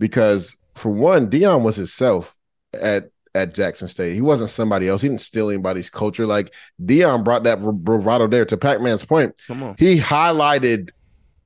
[0.00, 2.36] Because for one, Deion was himself
[2.74, 4.14] at at Jackson State.
[4.14, 5.02] He wasn't somebody else.
[5.02, 6.26] He didn't steal anybody's culture.
[6.26, 6.52] Like
[6.82, 8.44] Deion brought that bravado there.
[8.46, 9.76] To Pac Man's point, Come on.
[9.78, 10.90] he highlighted,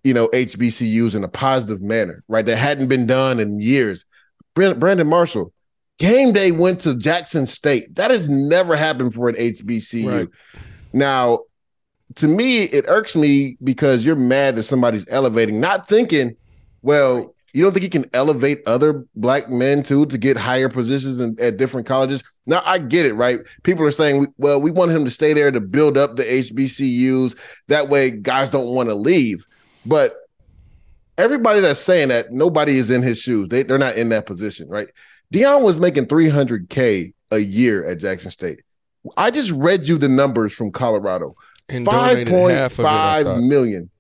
[0.03, 2.47] you know, HBCUs in a positive manner, right?
[2.47, 4.07] That hadn't been done in years.
[4.55, 5.53] Brandon Marshall,
[6.01, 7.95] game day went to Jackson State.
[7.95, 10.11] That has never happened for an HBCU.
[10.11, 10.29] Right.
[10.93, 11.41] Now,
[12.17, 16.35] to me, it irks me because you're mad that somebody's elevating, not thinking,
[16.83, 21.21] well, you don't think he can elevate other black men too to get higher positions
[21.21, 22.25] in, at different colleges?
[22.47, 23.39] Now I get it, right?
[23.63, 27.37] People are saying, well, we want him to stay there to build up the HBCUs.
[27.69, 29.47] That way, guys don't want to leave.
[29.85, 30.15] But
[31.19, 33.49] everybody that's saying that, nobody is in his shoes.
[33.49, 34.89] They they're not in that position, right?
[35.33, 38.63] Deion was making 300k a year at Jackson State.
[39.17, 41.35] I just read you the numbers from Colorado.
[41.69, 43.91] And Five point five million.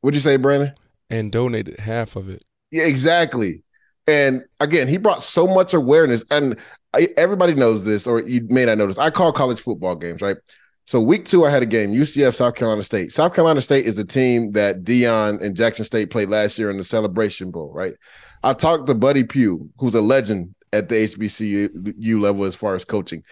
[0.00, 0.74] What'd you say, Brandon?
[1.10, 2.44] And donated half of it.
[2.70, 3.62] Yeah, exactly.
[4.06, 6.58] And again, he brought so much awareness, and
[6.94, 8.98] I, everybody knows this, or you may not notice.
[8.98, 10.36] I call college football games, right?
[10.86, 13.12] So week two, I had a game, UCF South Carolina State.
[13.12, 16.78] South Carolina State is the team that Deion and Jackson State played last year in
[16.78, 17.92] the Celebration Bowl, right?
[18.42, 22.84] I talked to Buddy Pough, who's a legend at the HBCU level as far as
[22.84, 23.22] coaching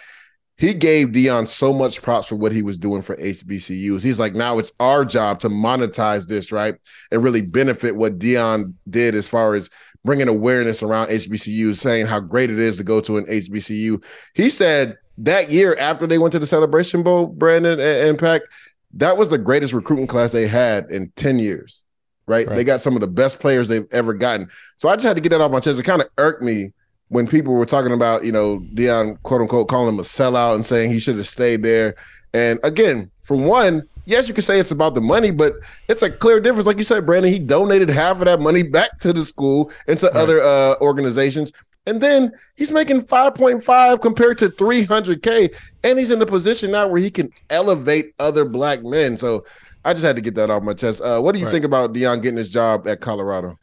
[0.59, 4.03] he gave Deion so much props for what he was doing for HBCUs.
[4.03, 6.75] He's like, now it's our job to monetize this, right?
[7.11, 9.69] And really benefit what Deion did as far as
[10.05, 14.03] bringing awareness around HBCUs, saying how great it is to go to an HBCU.
[14.35, 18.49] He said that year after they went to the Celebration Bowl, Brandon and Impact,
[18.95, 21.85] that was the greatest recruiting class they had in 10 years,
[22.27, 22.47] right?
[22.47, 22.57] right?
[22.57, 24.49] They got some of the best players they've ever gotten.
[24.79, 25.79] So I just had to get that off my chest.
[25.79, 26.73] It kind of irked me
[27.09, 30.67] when people were talking about, you know, Deion quote unquote calling him a sellout and
[30.67, 31.95] saying he should have stayed there.
[32.35, 35.53] And again, for one, yes, you could say it's about the money, but
[35.89, 36.67] it's a clear difference.
[36.67, 39.99] Like you said, Brandon, he donated half of that money back to the school and
[40.01, 40.17] to right.
[40.17, 41.53] other uh, organizations.
[41.87, 45.55] And then he's making 5.5 compared to 300K.
[45.85, 49.17] And he's in the position now where he can elevate other black men.
[49.17, 49.45] So
[49.85, 51.01] I just had to get that off my chest.
[51.01, 51.53] Uh, what do you right.
[51.53, 53.57] think about Deion getting his job at Colorado?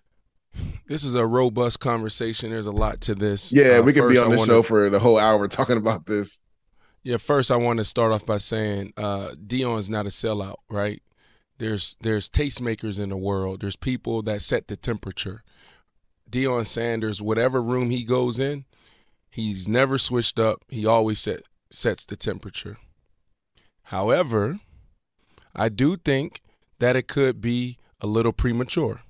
[0.94, 2.52] This is a robust conversation.
[2.52, 3.52] There's a lot to this.
[3.52, 6.40] Yeah, uh, we could be on the show for the whole hour talking about this.
[7.02, 11.02] Yeah, first I want to start off by saying uh, is not a sellout, right?
[11.58, 13.62] There's there's tastemakers in the world.
[13.62, 15.42] There's people that set the temperature.
[16.30, 18.66] Deion Sanders, whatever room he goes in,
[19.32, 20.60] he's never switched up.
[20.68, 21.42] He always set
[21.72, 22.78] sets the temperature.
[23.86, 24.60] However,
[25.56, 26.42] I do think
[26.78, 29.02] that it could be a little premature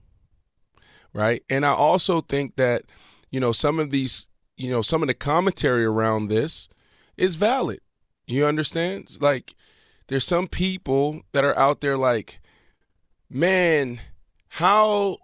[1.13, 1.43] right?
[1.49, 2.83] And I also think that,
[3.31, 6.67] you know, some of these, you know, some of the commentary around this
[7.17, 7.79] is valid.
[8.25, 9.17] You understand?
[9.19, 9.55] Like,
[10.07, 12.39] there's some people that are out there like,
[13.29, 13.99] man,
[14.49, 15.17] how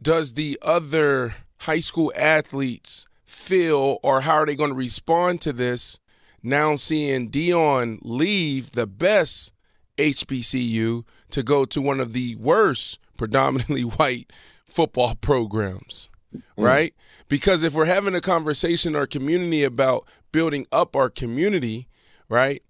[0.00, 5.52] does the other high school athletes feel or how are they going to respond to
[5.52, 5.98] this
[6.42, 9.52] now seeing Deion leave the best
[9.98, 14.32] HBCU to go to one of the worst predominantly white
[14.70, 16.42] football programs, mm.
[16.56, 16.94] right?
[17.28, 21.88] Because if we're having a conversation in our community about building up our community,
[22.28, 22.62] right?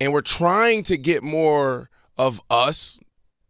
[0.00, 3.00] And we're trying to get more of us,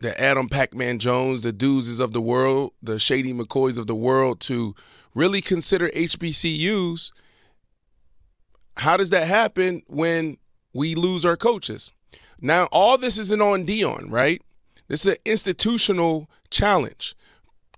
[0.01, 4.41] the Adam Pac-Man Jones, the Duzes of the world, the Shady McCoys of the world
[4.43, 4.74] to
[5.14, 7.12] really consider HBCUs.
[8.78, 10.38] How does that happen when
[10.72, 11.93] we lose our coaches?
[12.41, 14.41] Now, all this isn't on Deion, right?
[14.88, 17.14] This is an institutional challenge.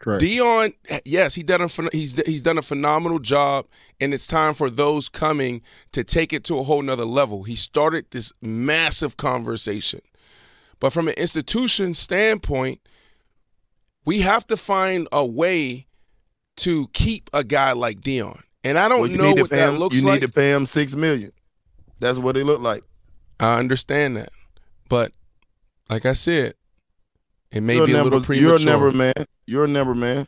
[0.03, 0.25] Correct.
[0.25, 0.75] Deion,
[1.05, 3.67] yes, he done a he's he's done a phenomenal job,
[4.01, 7.45] and it's time for those coming to take it to a whole nother level.
[7.45, 10.01] He started this massive conversation,
[10.81, 12.81] but from an institution standpoint,
[14.05, 15.87] we have to find a way
[16.57, 18.43] to keep a guy like Deion.
[18.65, 20.17] And I don't well, know what that him, looks you like.
[20.17, 21.31] You need to pay him six million.
[22.01, 22.83] That's what it looked like.
[23.39, 24.31] I understand that,
[24.89, 25.13] but
[25.89, 26.55] like I said,
[27.53, 28.49] it may you're be a number, little premature.
[28.49, 29.27] You're a number man.
[29.47, 30.27] You're a number man.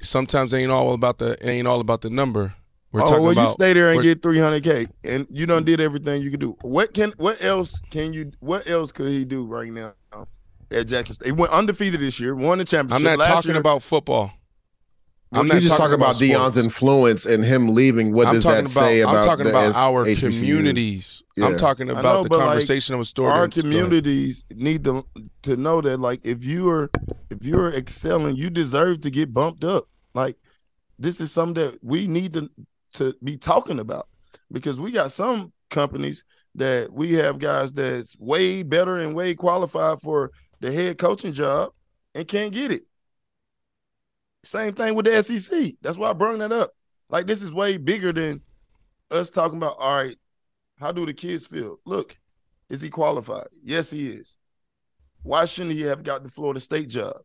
[0.00, 2.54] Sometimes it ain't all about the it ain't all about the number.
[2.92, 5.80] We're oh, talking well, about, you stay there and get 300k, and you done did
[5.80, 6.56] everything you could do.
[6.60, 8.32] What can what else can you?
[8.40, 9.94] What else could he do right now
[10.70, 11.26] at Jackson State?
[11.26, 13.08] He went undefeated this year, won the championship.
[13.08, 14.32] I'm not talking year, about football.
[15.32, 18.12] I'm not just talking about, about Deion's influence and him leaving.
[18.12, 19.16] What I'm does that about, say about?
[19.16, 20.38] I'm talking about our HBCUs.
[20.38, 21.22] communities.
[21.36, 21.46] Yeah.
[21.46, 23.38] I'm talking about know, the conversation like, I was starting.
[23.38, 25.06] Our communities need to
[25.42, 26.90] to know that, like, if you are
[27.30, 29.88] if you're excelling, you deserve to get bumped up.
[30.14, 30.36] Like,
[30.98, 32.50] this is something that we need to
[32.94, 34.08] to be talking about
[34.50, 36.24] because we got some companies
[36.54, 40.30] that we have guys that's way better and way qualified for
[40.60, 41.72] the head coaching job
[42.14, 42.84] and can't get it.
[44.44, 45.74] Same thing with the SEC.
[45.82, 46.72] That's why I brought that up.
[47.08, 48.40] Like this is way bigger than
[49.10, 49.76] us talking about.
[49.78, 50.16] All right,
[50.80, 51.78] how do the kids feel?
[51.84, 52.16] Look,
[52.68, 53.48] is he qualified?
[53.62, 54.36] Yes, he is.
[55.22, 57.16] Why shouldn't he have got the Florida State job?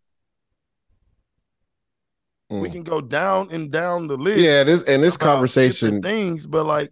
[2.51, 2.61] Mm.
[2.61, 4.39] We can go down and down the list.
[4.39, 6.91] Yeah, this and this conversation things, but like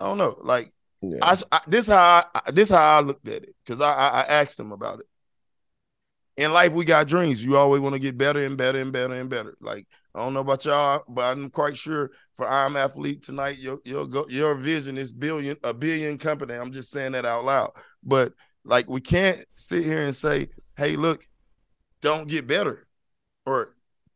[0.00, 0.36] I don't know.
[0.40, 1.18] Like yeah.
[1.22, 4.22] I, I, this how I, this how I looked at it because I, I I
[4.22, 5.06] asked him about it
[6.36, 7.44] in life we got dreams.
[7.44, 9.56] You always want to get better and better and better and better.
[9.60, 13.78] Like I don't know about y'all, but I'm quite sure for I'm athlete tonight, your
[13.84, 16.54] your your vision is billion a billion company.
[16.54, 17.72] I'm just saying that out loud.
[18.02, 18.32] But
[18.64, 21.26] like we can't sit here and say, "Hey, look,
[22.00, 22.86] don't get better,"
[23.46, 23.74] or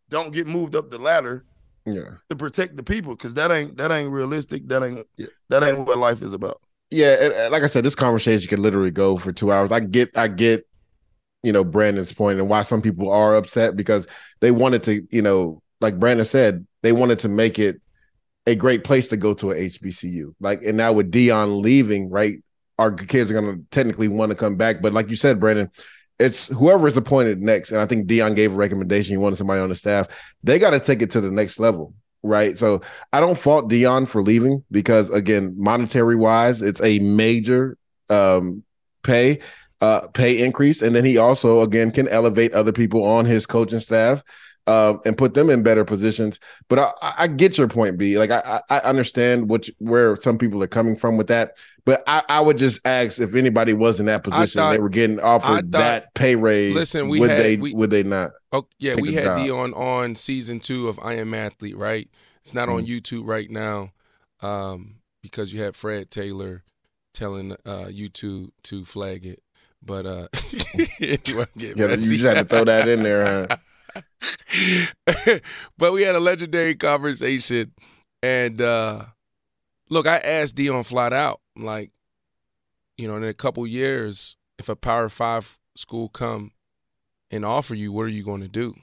[0.09, 1.45] "Don't get moved up the ladder."
[1.87, 4.69] Yeah, to protect the people because that ain't that ain't realistic.
[4.69, 5.29] That ain't yeah.
[5.49, 6.61] that ain't what life is about.
[6.91, 9.73] Yeah, and, like I said, this conversation could literally go for two hours.
[9.73, 10.67] I get, I get
[11.43, 14.07] you know Brandon's point and why some people are upset because
[14.41, 17.81] they wanted to, you know, like Brandon said, they wanted to make it
[18.47, 20.35] a great place to go to a HBCU.
[20.41, 22.43] Like, and now with Deion leaving, right,
[22.79, 24.81] our kids are going to technically want to come back.
[24.81, 25.71] But like you said, Brandon,
[26.19, 27.73] it's whoever is appointed next.
[27.73, 29.13] And I think Deion gave a recommendation.
[29.13, 30.09] He wanted somebody on the staff.
[30.43, 31.95] They got to take it to the next level.
[32.23, 32.59] Right.
[32.59, 32.81] So
[33.13, 37.77] I don't fault Deion for leaving because again, monetary wise, it's a major
[38.09, 38.65] um,
[39.03, 39.39] pay
[39.81, 43.81] uh, pay increase, and then he also again can elevate other people on his coaching
[43.81, 44.23] staff
[44.69, 46.39] um, and put them in better positions.
[46.69, 48.19] But I, I get your point, B.
[48.19, 51.57] Like I, I understand what where some people are coming from with that.
[51.87, 54.91] But I, I would just ask if anybody was in that position, thought, they were
[54.91, 56.75] getting offered thought, that pay raise.
[56.75, 58.33] Listen, we would had, they we, would they not?
[58.53, 61.77] Oh yeah, we had Deion on season two of I Am Athlete.
[61.77, 62.11] Right,
[62.43, 62.79] it's not mm-hmm.
[62.79, 63.93] on YouTube right now
[64.43, 66.63] um, because you had Fred Taylor
[67.15, 69.43] telling uh, YouTube to flag it.
[69.89, 70.29] But uh
[71.01, 71.17] yeah,
[71.75, 73.57] you just had to throw that in there, huh?
[75.79, 77.73] but we had a legendary conversation
[78.23, 79.07] and uh
[79.89, 81.91] look, I asked Deion flat out, like,
[82.99, 86.53] you know, in a couple years, if a power five school come
[87.31, 88.75] and offer you, what are you going to do?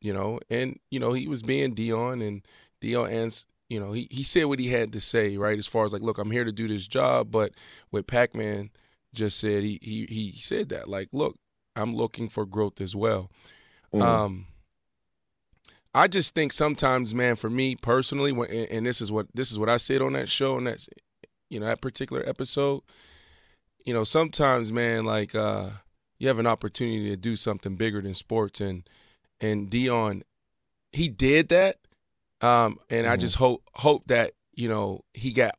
[0.00, 2.44] You know, and you know, he was being Deion, and
[2.82, 5.56] Deion and you know, he, he said what he had to say, right?
[5.56, 7.52] As far as like, look, I'm here to do this job, but
[7.92, 8.70] with Pac-Man,
[9.14, 11.36] just said he he he said that like look
[11.76, 13.30] i'm looking for growth as well
[13.92, 14.02] mm-hmm.
[14.02, 14.46] um
[15.94, 19.58] i just think sometimes man for me personally when, and this is what this is
[19.58, 20.88] what i said on that show and that's
[21.48, 22.82] you know that particular episode
[23.84, 25.68] you know sometimes man like uh
[26.18, 28.88] you have an opportunity to do something bigger than sports and
[29.40, 30.22] and Deion,
[30.92, 31.76] he did that
[32.40, 33.12] um and mm-hmm.
[33.12, 35.54] I just hope hope that you know he got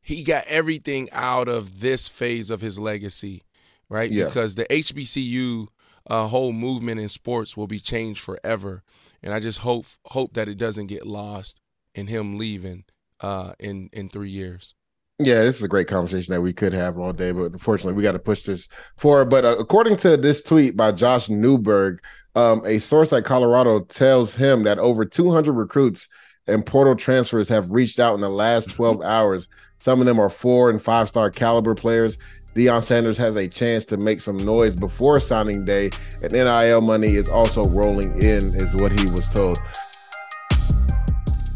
[0.00, 3.42] he got everything out of this phase of his legacy,
[3.88, 4.10] right?
[4.10, 4.26] Yeah.
[4.26, 5.68] Because the HBCU
[6.06, 8.82] uh, whole movement in sports will be changed forever,
[9.22, 11.60] and I just hope hope that it doesn't get lost
[11.94, 12.84] in him leaving
[13.20, 14.74] uh, in in three years.
[15.22, 18.02] Yeah, this is a great conversation that we could have all day, but unfortunately, we
[18.02, 19.28] got to push this forward.
[19.28, 22.02] But uh, according to this tweet by Josh Newberg,
[22.34, 26.08] um, a source at Colorado tells him that over 200 recruits
[26.46, 28.76] and portal transfers have reached out in the last mm-hmm.
[28.76, 29.48] 12 hours.
[29.78, 32.18] Some of them are four and five star caliber players.
[32.54, 35.90] Deion Sanders has a chance to make some noise before signing day,
[36.22, 39.56] and NIL money is also rolling in, is what he was told.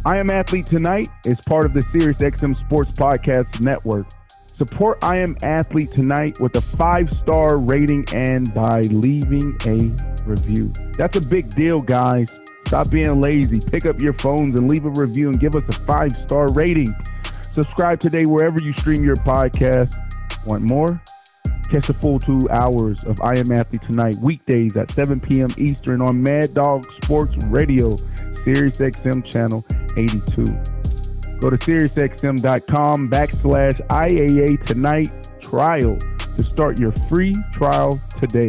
[0.07, 4.07] I Am Athlete Tonight is part of the SiriusXM Sports Podcast Network.
[4.29, 9.91] Support I Am Athlete Tonight with a five star rating and by leaving a
[10.25, 10.71] review.
[10.97, 12.31] That's a big deal, guys.
[12.67, 13.61] Stop being lazy.
[13.71, 16.89] Pick up your phones and leave a review and give us a five star rating.
[17.25, 19.95] Subscribe today wherever you stream your podcast.
[20.47, 21.01] Want more?
[21.71, 25.47] Catch the full two hours of I Am Athlete Tonight, weekdays at 7 p.m.
[25.57, 27.97] Eastern on Mad Dog Sports Radio,
[28.45, 29.65] Sirius XM Channel
[29.97, 30.45] 82.
[31.41, 35.09] Go to SiriusXM.com backslash IAA Tonight
[35.43, 38.49] trial to start your free trial today.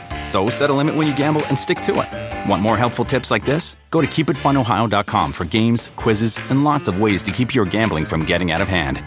[0.23, 2.49] So set a limit when you gamble and stick to it.
[2.49, 3.75] Want more helpful tips like this?
[3.89, 8.25] Go to keepitfunohio.com for games, quizzes, and lots of ways to keep your gambling from
[8.25, 9.01] getting out of hand.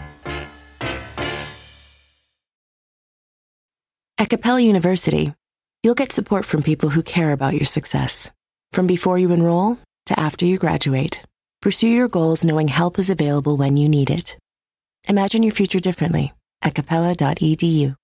[4.17, 5.35] At Capella University,
[5.83, 8.31] you'll get support from people who care about your success.
[8.71, 11.21] From before you enroll to after you graduate,
[11.61, 14.37] pursue your goals knowing help is available when you need it.
[15.07, 17.95] Imagine your future differently at capella.edu.